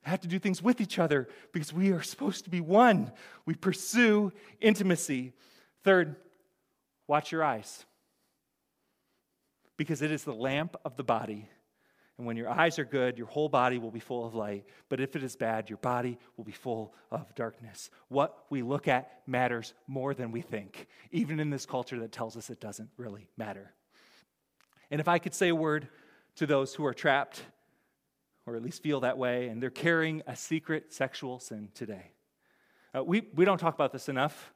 I 0.05 0.09
have 0.09 0.21
to 0.21 0.27
do 0.27 0.39
things 0.39 0.61
with 0.61 0.79
each 0.79 0.97
other 0.97 1.27
because 1.51 1.73
we 1.73 1.91
are 1.91 2.01
supposed 2.01 2.45
to 2.45 2.49
be 2.49 2.61
one. 2.61 3.11
We 3.45 3.55
pursue 3.55 4.31
intimacy. 4.61 5.33
Third, 5.83 6.15
watch 7.07 7.31
your 7.31 7.43
eyes 7.43 7.85
because 9.77 10.01
it 10.01 10.11
is 10.11 10.23
the 10.23 10.33
lamp 10.33 10.75
of 10.85 10.95
the 10.95 11.03
body. 11.03 11.49
And 12.17 12.27
when 12.27 12.35
your 12.35 12.49
eyes 12.49 12.77
are 12.79 12.85
good, 12.85 13.17
your 13.17 13.27
whole 13.27 13.47
body 13.47 13.77
will 13.77 13.91
be 13.91 14.01
full 14.01 14.25
of 14.25 14.35
light. 14.35 14.65
But 14.89 14.99
if 14.99 15.15
it 15.15 15.23
is 15.23 15.37
bad, 15.37 15.69
your 15.69 15.77
body 15.77 16.17
will 16.35 16.43
be 16.43 16.51
full 16.51 16.93
of 17.11 17.33
darkness. 17.33 17.89
What 18.09 18.37
we 18.49 18.61
look 18.61 18.89
at 18.89 19.21
matters 19.25 19.73
more 19.87 20.13
than 20.13 20.31
we 20.31 20.41
think, 20.41 20.87
even 21.11 21.39
in 21.39 21.49
this 21.49 21.65
culture 21.65 21.97
that 21.99 22.11
tells 22.11 22.35
us 22.35 22.49
it 22.49 22.59
doesn't 22.59 22.89
really 22.97 23.29
matter. 23.37 23.73
And 24.91 24.99
if 24.99 25.07
I 25.07 25.19
could 25.19 25.33
say 25.33 25.49
a 25.49 25.55
word 25.55 25.87
to 26.35 26.45
those 26.45 26.73
who 26.73 26.85
are 26.85 26.93
trapped, 26.93 27.43
or 28.45 28.55
at 28.55 28.63
least 28.63 28.81
feel 28.81 29.01
that 29.01 29.17
way, 29.17 29.47
and 29.47 29.61
they're 29.61 29.69
carrying 29.69 30.23
a 30.25 30.35
secret 30.35 30.91
sexual 30.91 31.39
sin 31.39 31.69
today. 31.75 32.11
Uh, 32.95 33.03
we, 33.03 33.27
we 33.35 33.45
don't 33.45 33.59
talk 33.59 33.75
about 33.75 33.91
this 33.91 34.09
enough. 34.09 34.53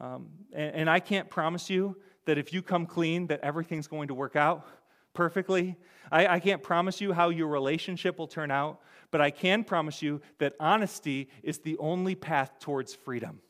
Um, 0.00 0.28
and, 0.52 0.74
and 0.74 0.90
I 0.90 1.00
can't 1.00 1.28
promise 1.28 1.68
you 1.68 1.96
that 2.24 2.38
if 2.38 2.52
you 2.52 2.62
come 2.62 2.86
clean, 2.86 3.26
that 3.26 3.40
everything's 3.40 3.86
going 3.86 4.08
to 4.08 4.14
work 4.14 4.36
out 4.36 4.66
perfectly. 5.12 5.76
I, 6.10 6.26
I, 6.26 6.40
can't 6.40 6.62
promise 6.62 7.00
you 7.00 7.12
how 7.12 7.28
your 7.28 7.46
relationship 7.48 8.18
will 8.18 8.26
turn 8.26 8.50
out, 8.50 8.80
but 9.10 9.20
I 9.20 9.30
can 9.30 9.62
promise 9.62 10.02
you 10.02 10.20
that 10.38 10.54
honesty 10.58 11.28
is 11.42 11.58
the 11.58 11.76
only 11.78 12.14
path 12.14 12.58
towards 12.58 12.94
freedom 12.94 13.40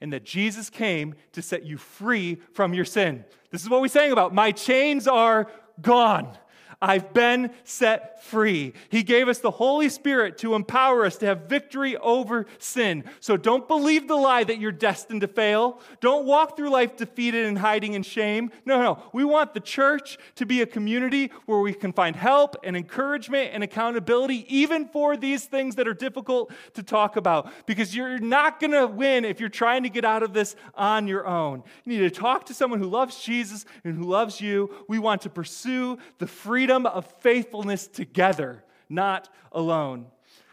and 0.00 0.12
that 0.12 0.24
Jesus 0.24 0.70
came 0.70 1.14
to 1.32 1.42
set 1.42 1.64
you 1.64 1.76
free 1.76 2.36
from 2.52 2.74
your 2.74 2.84
sin. 2.84 3.24
This 3.50 3.62
is 3.62 3.68
what 3.68 3.80
we're 3.80 3.88
saying 3.88 4.12
about 4.12 4.34
my 4.34 4.52
chains 4.52 5.06
are 5.06 5.50
gone. 5.80 6.36
I've 6.82 7.12
been 7.12 7.50
set 7.64 8.22
free. 8.24 8.72
He 8.88 9.02
gave 9.02 9.28
us 9.28 9.38
the 9.38 9.50
Holy 9.50 9.90
Spirit 9.90 10.38
to 10.38 10.54
empower 10.54 11.04
us 11.04 11.16
to 11.18 11.26
have 11.26 11.42
victory 11.42 11.96
over 11.98 12.46
sin. 12.58 13.04
So 13.20 13.36
don't 13.36 13.68
believe 13.68 14.08
the 14.08 14.14
lie 14.14 14.44
that 14.44 14.58
you're 14.58 14.72
destined 14.72 15.20
to 15.20 15.28
fail. 15.28 15.80
Don't 16.00 16.24
walk 16.24 16.56
through 16.56 16.70
life 16.70 16.96
defeated 16.96 17.44
and 17.44 17.58
hiding 17.58 17.92
in 17.92 18.02
shame. 18.02 18.50
No, 18.64 18.80
no. 18.82 19.02
We 19.12 19.24
want 19.24 19.52
the 19.52 19.60
church 19.60 20.16
to 20.36 20.46
be 20.46 20.62
a 20.62 20.66
community 20.66 21.30
where 21.44 21.60
we 21.60 21.74
can 21.74 21.92
find 21.92 22.16
help 22.16 22.56
and 22.64 22.74
encouragement 22.74 23.50
and 23.52 23.62
accountability, 23.62 24.46
even 24.48 24.88
for 24.88 25.18
these 25.18 25.44
things 25.44 25.74
that 25.74 25.86
are 25.86 25.94
difficult 25.94 26.50
to 26.74 26.82
talk 26.82 27.16
about. 27.16 27.52
Because 27.66 27.94
you're 27.94 28.18
not 28.18 28.58
going 28.58 28.72
to 28.72 28.86
win 28.86 29.26
if 29.26 29.38
you're 29.38 29.50
trying 29.50 29.82
to 29.82 29.90
get 29.90 30.06
out 30.06 30.22
of 30.22 30.32
this 30.32 30.56
on 30.74 31.06
your 31.06 31.26
own. 31.26 31.62
You 31.84 31.98
need 31.98 32.14
to 32.14 32.20
talk 32.20 32.46
to 32.46 32.54
someone 32.54 32.78
who 32.78 32.88
loves 32.88 33.22
Jesus 33.22 33.66
and 33.84 33.96
who 33.98 34.04
loves 34.04 34.40
you. 34.40 34.74
We 34.88 34.98
want 34.98 35.20
to 35.22 35.30
pursue 35.30 35.98
the 36.18 36.26
freedom 36.26 36.69
freedom 36.70 36.86
of 36.86 37.04
faithfulness 37.18 37.88
together, 37.88 38.62
not 38.88 39.28
alone. 39.50 40.06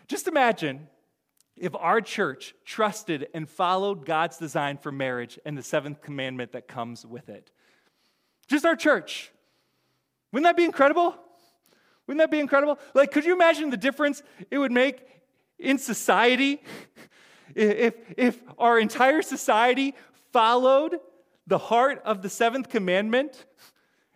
Just 0.08 0.28
imagine 0.28 0.88
if 1.56 1.76
our 1.76 2.02
church 2.02 2.56
trusted 2.66 3.28
and 3.36 3.48
followed 3.48 4.04
God's 4.04 4.38
design 4.38 4.80
for 4.80 4.92
marriage 4.92 5.38
and 5.46 5.56
the 5.56 5.62
seventh 5.62 6.02
commandment 6.02 6.54
that 6.54 6.68
comes 6.68 7.06
with 7.06 7.30
it. 7.30 7.52
Just 8.48 8.66
our 8.66 8.76
church. 8.76 9.32
Wouldn't 10.32 10.46
that 10.46 10.58
be 10.58 10.64
incredible? 10.64 11.16
Wouldn't 12.08 12.20
that 12.20 12.32
be 12.32 12.40
incredible? 12.40 12.80
Like, 12.96 13.12
could 13.12 13.24
you 13.24 13.36
imagine 13.36 13.70
the 13.70 13.78
difference 13.78 14.24
it 14.50 14.58
would 14.58 14.72
make 14.72 15.06
in 15.60 15.78
society 15.78 16.64
if, 17.56 17.94
if 18.18 18.42
our 18.58 18.80
entire 18.80 19.22
society 19.22 19.94
followed 20.34 21.00
the 21.46 21.60
heart 21.60 22.02
of 22.06 22.24
the 22.24 22.30
seventh 22.30 22.70
commandment 22.70 23.46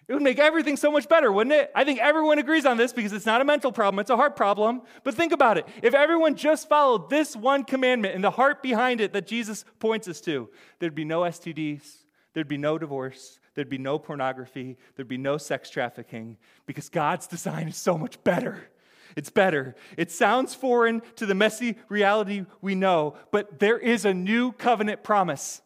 it 0.08 0.14
would 0.14 0.24
make 0.24 0.40
everything 0.40 0.76
so 0.78 0.92
much 0.92 1.08
better, 1.08 1.32
wouldn't 1.32 1.56
it? 1.56 1.72
I 1.74 1.84
think 1.84 2.00
everyone 2.00 2.40
agrees 2.40 2.66
on 2.66 2.76
this 2.78 2.92
because 2.92 3.14
it's 3.14 3.26
not 3.26 3.40
a 3.40 3.46
mental 3.46 3.72
problem, 3.72 4.00
it's 4.00 4.10
a 4.10 4.18
heart 4.18 4.36
problem. 4.36 4.82
But 5.04 5.14
think 5.14 5.32
about 5.32 5.58
it. 5.58 5.68
If 5.82 5.94
everyone 5.94 6.36
just 6.36 6.68
followed 6.68 7.10
this 7.10 7.36
one 7.36 7.64
commandment 7.64 8.16
and 8.16 8.24
the 8.24 8.32
heart 8.32 8.62
behind 8.62 9.00
it 9.00 9.14
that 9.14 9.28
Jesus 9.28 9.64
points 9.80 10.08
us 10.08 10.20
to, 10.22 10.50
there'd 10.80 10.96
be 10.96 11.06
no 11.06 11.22
STDs, 11.22 12.04
there'd 12.34 12.48
be 12.48 12.58
no 12.58 12.78
divorce, 12.78 13.40
there'd 13.54 13.70
be 13.70 13.78
no 13.78 14.00
pornography, 14.00 14.78
there'd 14.96 15.08
be 15.08 15.18
no 15.18 15.38
sex 15.38 15.70
trafficking 15.70 16.38
because 16.66 16.90
God's 16.90 17.28
design 17.28 17.68
is 17.68 17.78
so 17.78 17.98
much 17.98 18.22
better. 18.24 18.70
It's 19.16 19.30
better. 19.30 19.76
It 19.98 20.12
sounds 20.12 20.56
foreign 20.56 21.02
to 21.18 21.26
the 21.26 21.36
messy 21.36 21.76
reality 21.90 22.46
we 22.62 22.76
know, 22.76 23.16
but 23.32 23.60
there 23.60 23.78
is 23.78 24.06
a 24.06 24.14
new 24.14 24.52
covenant 24.54 25.04
promise. 25.04 25.62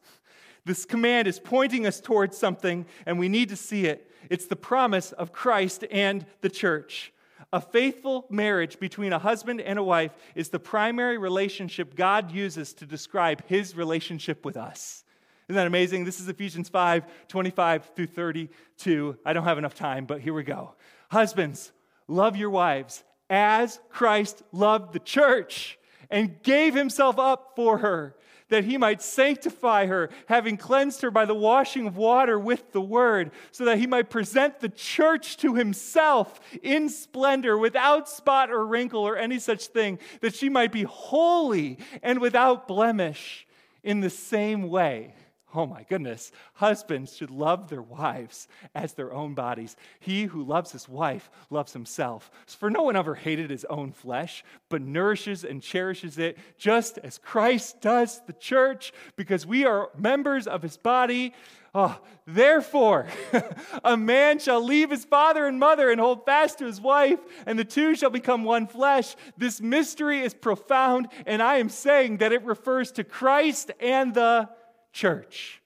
This 0.66 0.84
command 0.84 1.28
is 1.28 1.40
pointing 1.40 1.86
us 1.86 2.02
towards 2.02 2.38
something, 2.38 2.88
and 3.06 3.20
we 3.20 3.30
need 3.30 3.50
to 3.50 3.56
see 3.56 3.86
it. 3.86 4.12
It's 4.30 4.46
the 4.46 4.56
promise 4.56 5.12
of 5.12 5.32
Christ 5.32 5.86
and 5.92 6.26
the 6.42 6.50
church. 6.50 7.12
A 7.54 7.62
faithful 7.62 8.26
marriage 8.30 8.80
between 8.80 9.14
a 9.14 9.20
husband 9.20 9.62
and 9.62 9.80
a 9.80 9.84
wife 9.84 10.12
is 10.36 10.50
the 10.50 10.60
primary 10.60 11.18
relationship 11.18 11.96
God 11.96 12.32
uses 12.32 12.74
to 12.76 12.86
describe 12.86 13.46
his 13.48 13.76
relationship 13.76 14.44
with 14.44 14.58
us. 14.58 15.04
Isn't 15.48 15.56
that 15.56 15.68
amazing? 15.68 16.06
This 16.06 16.20
is 16.20 16.28
Ephesians 16.28 16.70
5 16.70 17.06
25 17.28 17.92
through 17.96 18.08
32. 18.08 19.18
I 19.26 19.34
don't 19.34 19.44
have 19.44 19.58
enough 19.58 19.76
time, 19.76 20.06
but 20.06 20.22
here 20.22 20.34
we 20.34 20.44
go. 20.44 20.76
Husbands, 21.12 21.72
love 22.08 22.36
your 22.36 22.50
wives 22.50 23.04
as 23.30 23.80
Christ 23.90 24.42
loved 24.52 24.94
the 24.94 25.00
church 25.00 25.78
and 26.10 26.42
gave 26.44 26.74
himself 26.74 27.20
up 27.20 27.54
for 27.56 27.80
her 27.80 28.16
that 28.50 28.64
he 28.64 28.78
might 28.78 29.02
sanctify 29.02 29.88
her, 29.88 30.10
having 30.28 30.58
cleansed 30.58 31.02
her 31.02 31.12
by 31.12 31.26
the 31.26 31.36
washing 31.36 31.88
of 31.88 31.98
water 31.98 32.40
with 32.40 32.72
the 32.72 32.82
word, 32.82 33.32
so 33.52 33.66
that 33.66 33.78
he 33.78 33.88
might 33.88 34.10
present 34.10 34.60
the 34.60 34.70
church 34.70 35.38
to 35.38 35.56
himself 35.56 36.40
in 36.62 36.90
splendor, 36.90 37.58
without 37.58 38.08
spot 38.08 38.52
or 38.52 38.66
wrinkle 38.66 39.02
or 39.02 39.18
any 39.18 39.40
such 39.40 39.68
thing, 39.68 40.00
that 40.22 40.36
she 40.36 40.50
might 40.50 40.72
be 40.72 40.84
holy 40.84 41.80
and 42.04 42.20
without 42.20 42.68
blemish 42.68 43.48
in 43.84 44.00
the 44.00 44.10
same 44.10 44.70
way 44.70 45.14
Oh 45.54 45.66
my 45.66 45.84
goodness. 45.84 46.32
Husbands 46.56 47.16
should 47.16 47.32
love 47.32 47.70
their 47.70 47.82
wives 47.82 48.48
as 48.74 48.94
their 48.94 49.14
own 49.14 49.34
bodies. 49.34 49.78
He 50.00 50.26
who 50.26 50.44
loves 50.44 50.72
his 50.72 50.90
wife 50.90 51.30
loves 51.50 51.72
himself. 51.72 52.30
For 52.46 52.70
no 52.70 52.84
one 52.84 52.96
ever 52.96 53.16
hated 53.16 53.52
his 53.52 53.66
own 53.66 53.92
flesh, 53.92 54.44
but 54.70 54.82
nourishes 54.82 55.46
and 55.46 55.62
cherishes 55.62 56.18
it, 56.18 56.38
just 56.58 56.98
as 56.98 57.18
Christ 57.18 57.80
does 57.80 58.22
the 58.28 58.34
church, 58.34 58.92
because 59.16 59.46
we 59.46 59.66
are 59.66 59.90
members 59.98 60.48
of 60.48 60.62
his 60.62 60.78
body. 60.78 61.34
Oh, 61.74 62.00
therefore, 62.26 63.08
a 63.84 63.96
man 63.96 64.40
shall 64.40 64.64
leave 64.64 64.90
his 64.90 65.06
father 65.06 65.46
and 65.46 65.60
mother 65.60 65.90
and 65.90 66.02
hold 66.02 66.26
fast 66.26 66.60
to 66.60 66.66
his 66.66 66.82
wife, 66.82 67.20
and 67.46 67.58
the 67.58 67.66
two 67.66 67.96
shall 67.96 68.10
become 68.10 68.44
one 68.44 68.68
flesh. 68.68 69.16
This 69.38 69.62
mystery 69.62 70.22
is 70.22 70.34
profound, 70.34 71.08
and 71.26 71.42
I 71.42 71.58
am 71.58 71.70
saying 71.70 72.18
that 72.18 72.34
it 72.34 72.44
refers 72.44 72.92
to 72.94 73.04
Christ 73.04 73.72
and 73.80 74.14
the 74.14 74.50
church. 74.96 75.62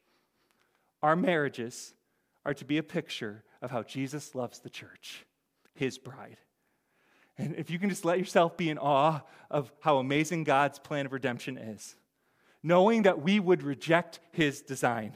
Our 1.04 1.16
marriages 1.16 1.94
are 2.46 2.56
to 2.56 2.66
be 2.66 2.80
a 2.80 2.84
picture 2.84 3.44
of 3.62 3.70
how 3.70 3.84
Jesus 3.84 4.34
loves 4.34 4.60
the 4.60 4.70
church, 4.70 5.26
his 5.76 5.98
bride. 5.98 6.38
And 7.38 7.56
if 7.56 7.70
you 7.70 7.78
can 7.78 7.90
just 7.90 8.04
let 8.04 8.18
yourself 8.18 8.58
be 8.58 8.70
in 8.70 8.80
awe 8.80 9.22
of 9.50 9.72
how 9.82 10.00
amazing 10.00 10.46
God's 10.46 10.80
plan 10.80 11.06
of 11.06 11.14
redemption 11.14 11.58
is, 11.58 11.96
knowing 12.64 13.04
that 13.04 13.22
we 13.22 13.40
would 13.40 13.62
reject 13.62 14.20
his 14.32 14.62
design 14.62 15.14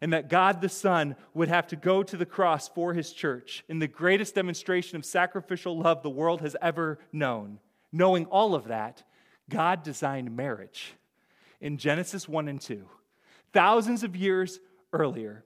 and 0.00 0.12
that 0.12 0.28
God 0.28 0.60
the 0.60 0.68
Son 0.68 1.14
would 1.32 1.48
have 1.48 1.68
to 1.68 1.76
go 1.76 2.02
to 2.02 2.16
the 2.16 2.26
cross 2.26 2.68
for 2.68 2.92
his 2.92 3.12
church 3.12 3.62
in 3.68 3.78
the 3.78 3.86
greatest 3.86 4.34
demonstration 4.34 4.96
of 4.96 5.04
sacrificial 5.04 5.78
love 5.78 6.02
the 6.02 6.10
world 6.10 6.40
has 6.40 6.56
ever 6.60 6.98
known. 7.12 7.60
Knowing 7.92 8.26
all 8.26 8.56
of 8.56 8.64
that, 8.64 9.04
God 9.48 9.84
designed 9.84 10.36
marriage 10.36 10.94
in 11.60 11.78
Genesis 11.78 12.28
1 12.28 12.48
and 12.48 12.60
2, 12.60 12.84
thousands 13.52 14.02
of 14.02 14.16
years 14.16 14.60
earlier, 14.92 15.44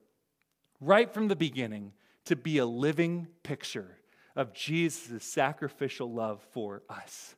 right 0.81 1.13
from 1.13 1.29
the 1.29 1.37
beginning, 1.37 1.93
to 2.27 2.37
be 2.37 2.59
a 2.59 2.67
living 2.67 3.29
picture 3.43 3.99
of 4.35 4.53
Jesus' 4.53 5.25
sacrificial 5.25 6.13
love 6.13 6.45
for 6.53 6.83
us. 6.91 7.35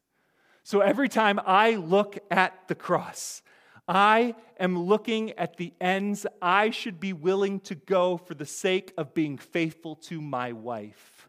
So 0.64 0.80
every 0.80 1.08
time 1.08 1.40
I 1.46 1.76
look 1.76 2.18
at 2.30 2.68
the 2.68 2.74
cross, 2.74 3.42
I 3.86 4.34
am 4.60 4.78
looking 4.78 5.32
at 5.32 5.56
the 5.56 5.72
ends 5.80 6.26
I 6.42 6.70
should 6.70 7.00
be 7.00 7.14
willing 7.14 7.60
to 7.60 7.74
go 7.74 8.18
for 8.18 8.34
the 8.34 8.44
sake 8.44 8.92
of 8.98 9.14
being 9.14 9.38
faithful 9.38 9.96
to 9.96 10.20
my 10.20 10.52
wife. 10.52 11.28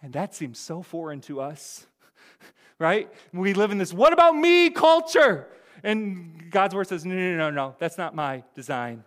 And 0.00 0.14
that 0.14 0.34
seems 0.34 0.58
so 0.58 0.82
foreign 0.82 1.20
to 1.22 1.40
us, 1.40 1.86
right? 2.78 3.12
We 3.32 3.52
live 3.52 3.70
in 3.70 3.78
this 3.78 3.92
what 3.92 4.14
about 4.14 4.34
me 4.34 4.70
culture. 4.70 5.46
And 5.82 6.50
God's 6.50 6.74
word 6.74 6.88
says, 6.88 7.04
no, 7.04 7.14
no, 7.14 7.36
no, 7.36 7.50
no, 7.50 7.76
that's 7.78 7.98
not 7.98 8.14
my 8.14 8.44
design. 8.54 9.04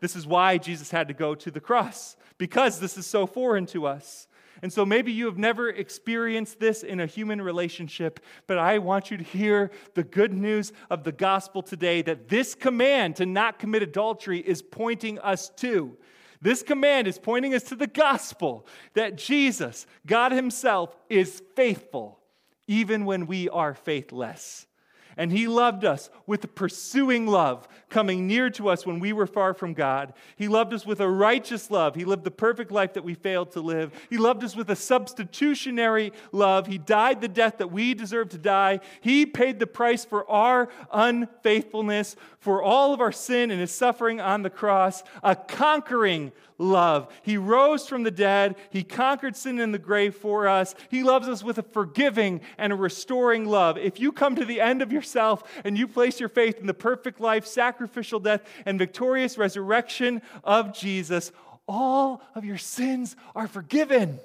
This 0.00 0.16
is 0.16 0.26
why 0.26 0.58
Jesus 0.58 0.90
had 0.90 1.08
to 1.08 1.14
go 1.14 1.34
to 1.34 1.50
the 1.50 1.60
cross, 1.60 2.16
because 2.38 2.80
this 2.80 2.96
is 2.96 3.06
so 3.06 3.26
foreign 3.26 3.66
to 3.66 3.86
us. 3.86 4.28
And 4.62 4.72
so 4.72 4.86
maybe 4.86 5.12
you 5.12 5.26
have 5.26 5.38
never 5.38 5.68
experienced 5.68 6.58
this 6.60 6.82
in 6.82 7.00
a 7.00 7.06
human 7.06 7.42
relationship, 7.42 8.20
but 8.46 8.58
I 8.58 8.78
want 8.78 9.10
you 9.10 9.18
to 9.18 9.24
hear 9.24 9.70
the 9.94 10.02
good 10.02 10.32
news 10.32 10.72
of 10.88 11.04
the 11.04 11.12
gospel 11.12 11.62
today 11.62 12.02
that 12.02 12.28
this 12.28 12.54
command 12.54 13.16
to 13.16 13.26
not 13.26 13.58
commit 13.58 13.82
adultery 13.82 14.38
is 14.38 14.62
pointing 14.62 15.18
us 15.18 15.50
to. 15.56 15.96
This 16.40 16.62
command 16.62 17.06
is 17.06 17.18
pointing 17.18 17.54
us 17.54 17.64
to 17.64 17.76
the 17.76 17.86
gospel 17.86 18.66
that 18.94 19.16
Jesus, 19.16 19.86
God 20.06 20.32
Himself, 20.32 20.96
is 21.08 21.42
faithful 21.54 22.20
even 22.66 23.04
when 23.04 23.26
we 23.26 23.48
are 23.48 23.74
faithless. 23.74 24.66
And 25.16 25.32
he 25.32 25.48
loved 25.48 25.84
us 25.84 26.10
with 26.26 26.44
a 26.44 26.48
pursuing 26.48 27.26
love, 27.26 27.66
coming 27.88 28.26
near 28.26 28.50
to 28.50 28.68
us 28.68 28.84
when 28.84 29.00
we 29.00 29.14
were 29.14 29.26
far 29.26 29.54
from 29.54 29.72
God. 29.72 30.12
He 30.36 30.46
loved 30.46 30.74
us 30.74 30.84
with 30.84 31.00
a 31.00 31.08
righteous 31.08 31.70
love. 31.70 31.94
He 31.94 32.04
lived 32.04 32.24
the 32.24 32.30
perfect 32.30 32.70
life 32.70 32.92
that 32.94 33.04
we 33.04 33.14
failed 33.14 33.52
to 33.52 33.60
live. 33.60 33.92
He 34.10 34.18
loved 34.18 34.44
us 34.44 34.54
with 34.54 34.68
a 34.70 34.76
substitutionary 34.76 36.12
love. 36.32 36.66
He 36.66 36.76
died 36.76 37.22
the 37.22 37.28
death 37.28 37.58
that 37.58 37.72
we 37.72 37.94
deserve 37.94 38.28
to 38.30 38.38
die. 38.38 38.80
He 39.00 39.24
paid 39.24 39.58
the 39.58 39.66
price 39.66 40.04
for 40.04 40.28
our 40.30 40.68
unfaithfulness, 40.92 42.16
for 42.38 42.62
all 42.62 42.92
of 42.92 43.00
our 43.00 43.12
sin 43.12 43.50
and 43.50 43.60
his 43.60 43.70
suffering 43.70 44.20
on 44.20 44.42
the 44.42 44.50
cross, 44.50 45.02
a 45.22 45.34
conquering 45.34 46.32
love. 46.58 47.12
He 47.22 47.36
rose 47.36 47.86
from 47.86 48.02
the 48.02 48.10
dead. 48.10 48.56
He 48.70 48.82
conquered 48.82 49.36
sin 49.36 49.58
in 49.58 49.72
the 49.72 49.78
grave 49.78 50.14
for 50.14 50.48
us. 50.48 50.74
He 50.90 51.02
loves 51.02 51.28
us 51.28 51.42
with 51.42 51.58
a 51.58 51.62
forgiving 51.62 52.40
and 52.56 52.72
a 52.72 52.76
restoring 52.76 53.46
love. 53.46 53.76
If 53.76 54.00
you 54.00 54.12
come 54.12 54.36
to 54.36 54.44
the 54.44 54.60
end 54.60 54.82
of 54.82 54.92
yourself 55.06 55.44
and 55.64 55.78
you 55.78 55.86
place 55.86 56.18
your 56.18 56.28
faith 56.28 56.58
in 56.58 56.66
the 56.66 56.74
perfect 56.74 57.20
life, 57.20 57.46
sacrificial 57.46 58.18
death, 58.18 58.42
and 58.66 58.78
victorious 58.78 59.38
resurrection 59.38 60.20
of 60.42 60.74
Jesus, 60.74 61.30
all 61.68 62.22
of 62.34 62.44
your 62.44 62.58
sins 62.58 63.16
are 63.34 63.46
forgiven. 63.46 64.18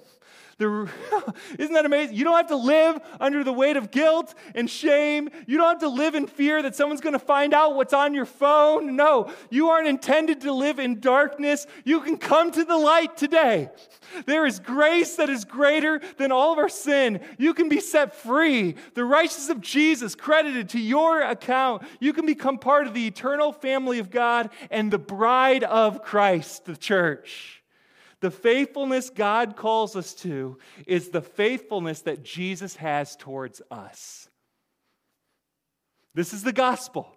The, 0.62 0.88
isn't 1.58 1.74
that 1.74 1.86
amazing? 1.86 2.16
You 2.16 2.24
don't 2.24 2.38
have 2.38 2.50
to 2.50 2.56
live 2.56 3.00
under 3.20 3.44
the 3.44 3.52
weight 3.52 3.78
of 3.78 3.90
guilt 3.90 4.36
and 4.54 4.70
shame. 4.70 5.32
You 5.48 5.58
don't 5.58 5.68
have 5.68 5.80
to 5.80 5.90
live 5.90 6.14
in 6.14 6.28
fear 6.28 6.62
that 6.62 6.76
someone's 6.76 7.02
going 7.02 7.14
to 7.14 7.20
find 7.20 7.52
out 7.52 7.76
what's 7.76 7.94
on 7.94 8.14
your 8.14 8.28
phone. 8.28 8.96
No, 8.96 9.34
you 9.50 9.70
aren't 9.70 9.88
intended 9.88 10.42
to 10.42 10.54
live 10.54 10.78
in 10.78 11.00
darkness. 11.00 11.66
You 11.84 12.02
can 12.02 12.16
come 12.16 12.52
to 12.52 12.64
the 12.64 12.78
light 12.78 13.18
today. 13.18 13.72
There 14.28 14.46
is 14.46 14.60
grace 14.60 15.16
that 15.16 15.32
is 15.32 15.46
greater 15.46 16.00
than 16.18 16.32
all 16.32 16.54
of 16.54 16.60
our 16.60 16.70
sin. 16.70 17.22
You 17.40 17.56
can 17.56 17.68
be 17.68 17.80
set 17.80 18.14
free. 18.14 18.76
The 18.94 19.04
righteousness 19.04 19.50
of 19.50 19.62
Jesus 19.62 20.14
credited 20.14 20.70
to 20.70 20.80
your 20.80 21.24
account. 21.24 21.82
You 22.00 22.14
can 22.14 22.28
become 22.28 22.60
part 22.60 22.86
of 22.86 22.94
the 22.94 23.08
eternal 23.08 23.52
family 23.52 23.98
of 23.98 24.12
God 24.12 24.52
and 24.70 24.92
the 24.92 25.00
bride 25.00 25.64
of 25.64 26.04
Christ, 26.04 26.66
the 26.66 26.78
church. 26.78 27.61
The 28.22 28.32
faithfulness 28.32 29.10
God 29.10 29.56
calls 29.56 29.96
us 29.96 30.14
to 30.16 30.58
is 30.88 31.10
the 31.10 31.22
faithfulness 31.22 32.02
that 32.02 32.24
Jesus 32.24 32.76
has 32.78 33.16
towards 33.16 33.62
us. 33.72 34.30
This 36.14 36.32
is 36.34 36.44
the 36.44 36.54
gospel 36.54 37.12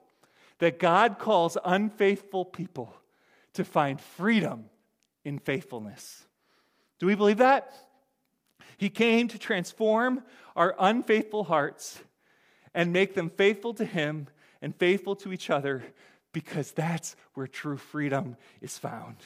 that 0.58 0.78
God 0.78 1.18
calls 1.18 1.58
unfaithful 1.62 2.44
people 2.44 2.94
to 3.52 3.64
find 3.64 4.00
freedom 4.00 4.64
in 5.24 5.38
faithfulness. 5.38 6.24
Do 6.98 7.06
we 7.06 7.14
believe 7.14 7.38
that? 7.38 7.74
He 8.78 8.88
came 8.88 9.28
to 9.28 9.38
transform 9.38 10.22
our 10.56 10.74
unfaithful 10.78 11.44
hearts 11.44 12.00
and 12.72 12.92
make 12.92 13.14
them 13.14 13.30
faithful 13.30 13.74
to 13.74 13.84
Him 13.84 14.28
and 14.62 14.74
faithful 14.74 15.16
to 15.16 15.32
each 15.32 15.50
other 15.50 15.84
because 16.32 16.72
that's 16.72 17.14
where 17.34 17.46
true 17.46 17.76
freedom 17.76 18.36
is 18.60 18.78
found. 18.78 19.16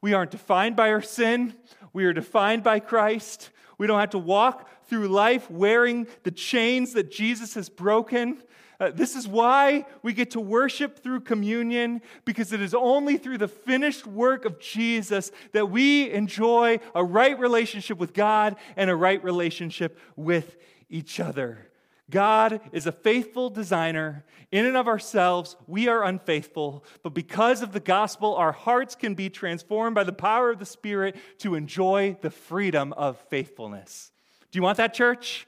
We 0.00 0.14
aren't 0.14 0.30
defined 0.30 0.76
by 0.76 0.90
our 0.90 1.02
sin. 1.02 1.54
We 1.92 2.04
are 2.04 2.12
defined 2.12 2.62
by 2.62 2.80
Christ. 2.80 3.50
We 3.78 3.86
don't 3.86 4.00
have 4.00 4.10
to 4.10 4.18
walk 4.18 4.68
through 4.84 5.08
life 5.08 5.50
wearing 5.50 6.06
the 6.22 6.30
chains 6.30 6.92
that 6.94 7.10
Jesus 7.10 7.54
has 7.54 7.68
broken. 7.68 8.42
Uh, 8.78 8.90
this 8.90 9.14
is 9.14 9.28
why 9.28 9.84
we 10.02 10.12
get 10.12 10.30
to 10.30 10.40
worship 10.40 11.02
through 11.02 11.20
communion, 11.20 12.00
because 12.24 12.52
it 12.52 12.62
is 12.62 12.74
only 12.74 13.18
through 13.18 13.38
the 13.38 13.48
finished 13.48 14.06
work 14.06 14.44
of 14.46 14.58
Jesus 14.58 15.30
that 15.52 15.70
we 15.70 16.10
enjoy 16.10 16.80
a 16.94 17.04
right 17.04 17.38
relationship 17.38 17.98
with 17.98 18.14
God 18.14 18.56
and 18.76 18.88
a 18.88 18.96
right 18.96 19.22
relationship 19.22 19.98
with 20.16 20.56
each 20.88 21.20
other. 21.20 21.69
God 22.10 22.60
is 22.72 22.86
a 22.86 22.92
faithful 22.92 23.50
designer. 23.50 24.24
In 24.52 24.66
and 24.66 24.76
of 24.76 24.88
ourselves, 24.88 25.56
we 25.66 25.86
are 25.88 26.02
unfaithful, 26.04 26.84
but 27.02 27.14
because 27.14 27.62
of 27.62 27.72
the 27.72 27.80
gospel, 27.80 28.34
our 28.34 28.52
hearts 28.52 28.94
can 28.96 29.14
be 29.14 29.30
transformed 29.30 29.94
by 29.94 30.04
the 30.04 30.12
power 30.12 30.50
of 30.50 30.58
the 30.58 30.66
Spirit 30.66 31.16
to 31.38 31.54
enjoy 31.54 32.16
the 32.20 32.30
freedom 32.30 32.92
of 32.94 33.18
faithfulness. 33.28 34.10
Do 34.50 34.58
you 34.58 34.62
want 34.62 34.78
that, 34.78 34.92
church? 34.92 35.46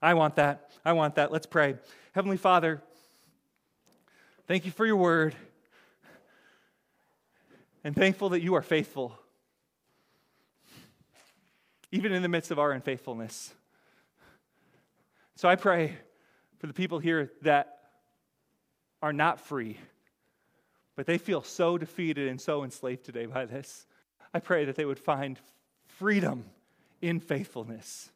I 0.00 0.14
want 0.14 0.36
that. 0.36 0.72
I 0.84 0.92
want 0.92 1.14
that. 1.14 1.30
Let's 1.30 1.46
pray. 1.46 1.76
Heavenly 2.12 2.36
Father, 2.36 2.82
thank 4.48 4.64
you 4.64 4.72
for 4.72 4.84
your 4.84 4.96
word, 4.96 5.36
and 7.84 7.94
thankful 7.94 8.30
that 8.30 8.42
you 8.42 8.54
are 8.54 8.62
faithful, 8.62 9.16
even 11.92 12.12
in 12.12 12.22
the 12.22 12.28
midst 12.28 12.50
of 12.50 12.58
our 12.58 12.72
unfaithfulness. 12.72 13.54
So 15.42 15.48
I 15.48 15.56
pray 15.56 15.96
for 16.58 16.68
the 16.68 16.72
people 16.72 17.00
here 17.00 17.32
that 17.42 17.78
are 19.02 19.12
not 19.12 19.40
free, 19.40 19.76
but 20.94 21.04
they 21.04 21.18
feel 21.18 21.42
so 21.42 21.76
defeated 21.76 22.28
and 22.28 22.40
so 22.40 22.62
enslaved 22.62 23.02
today 23.02 23.26
by 23.26 23.46
this. 23.46 23.88
I 24.32 24.38
pray 24.38 24.66
that 24.66 24.76
they 24.76 24.84
would 24.84 25.00
find 25.00 25.40
freedom 25.98 26.44
in 27.00 27.18
faithfulness, 27.18 28.12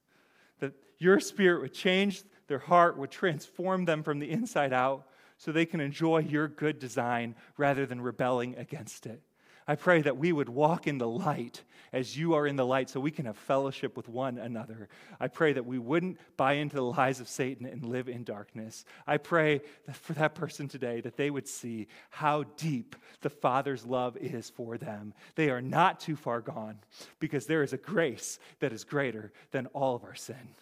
that 0.60 0.74
your 0.98 1.18
spirit 1.18 1.62
would 1.62 1.74
change 1.74 2.22
their 2.46 2.60
heart, 2.60 2.96
would 2.96 3.10
transform 3.10 3.86
them 3.86 4.04
from 4.04 4.20
the 4.20 4.30
inside 4.30 4.72
out 4.72 5.08
so 5.36 5.50
they 5.50 5.66
can 5.66 5.80
enjoy 5.80 6.18
your 6.18 6.46
good 6.46 6.78
design 6.78 7.34
rather 7.56 7.86
than 7.86 8.00
rebelling 8.00 8.54
against 8.56 9.04
it. 9.04 9.20
I 9.68 9.74
pray 9.74 10.02
that 10.02 10.16
we 10.16 10.32
would 10.32 10.48
walk 10.48 10.86
in 10.86 10.98
the 10.98 11.08
light 11.08 11.62
as 11.92 12.16
you 12.16 12.34
are 12.34 12.46
in 12.46 12.56
the 12.56 12.66
light 12.66 12.90
so 12.90 13.00
we 13.00 13.10
can 13.10 13.26
have 13.26 13.36
fellowship 13.36 13.96
with 13.96 14.08
one 14.08 14.38
another. 14.38 14.88
I 15.18 15.28
pray 15.28 15.52
that 15.54 15.66
we 15.66 15.78
wouldn't 15.78 16.18
buy 16.36 16.54
into 16.54 16.76
the 16.76 16.82
lies 16.82 17.20
of 17.20 17.28
Satan 17.28 17.66
and 17.66 17.84
live 17.84 18.08
in 18.08 18.22
darkness. 18.22 18.84
I 19.06 19.16
pray 19.16 19.62
that 19.86 19.96
for 19.96 20.12
that 20.14 20.34
person 20.34 20.68
today 20.68 21.00
that 21.00 21.16
they 21.16 21.30
would 21.30 21.48
see 21.48 21.88
how 22.10 22.44
deep 22.56 22.96
the 23.22 23.30
Father's 23.30 23.84
love 23.84 24.16
is 24.18 24.50
for 24.50 24.78
them. 24.78 25.14
They 25.34 25.50
are 25.50 25.62
not 25.62 26.00
too 26.00 26.16
far 26.16 26.40
gone 26.40 26.78
because 27.18 27.46
there 27.46 27.62
is 27.62 27.72
a 27.72 27.78
grace 27.78 28.38
that 28.60 28.72
is 28.72 28.84
greater 28.84 29.32
than 29.50 29.66
all 29.68 29.96
of 29.96 30.04
our 30.04 30.14
sin. 30.14 30.54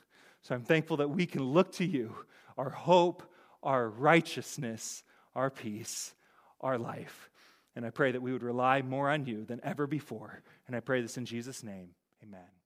So 0.42 0.54
I'm 0.54 0.64
thankful 0.64 0.98
that 0.98 1.10
we 1.10 1.26
can 1.26 1.42
look 1.42 1.72
to 1.72 1.84
you, 1.84 2.14
our 2.56 2.70
hope, 2.70 3.22
our 3.62 3.88
righteousness, 3.88 5.02
our 5.34 5.50
peace, 5.50 6.14
our 6.60 6.78
life. 6.78 7.30
And 7.76 7.84
I 7.84 7.90
pray 7.90 8.12
that 8.12 8.22
we 8.22 8.32
would 8.32 8.42
rely 8.42 8.82
more 8.82 9.10
on 9.10 9.26
you 9.26 9.44
than 9.44 9.60
ever 9.64 9.86
before. 9.86 10.42
And 10.66 10.76
I 10.76 10.80
pray 10.80 11.02
this 11.02 11.16
in 11.16 11.26
Jesus' 11.26 11.62
name. 11.62 11.90
Amen. 12.22 12.63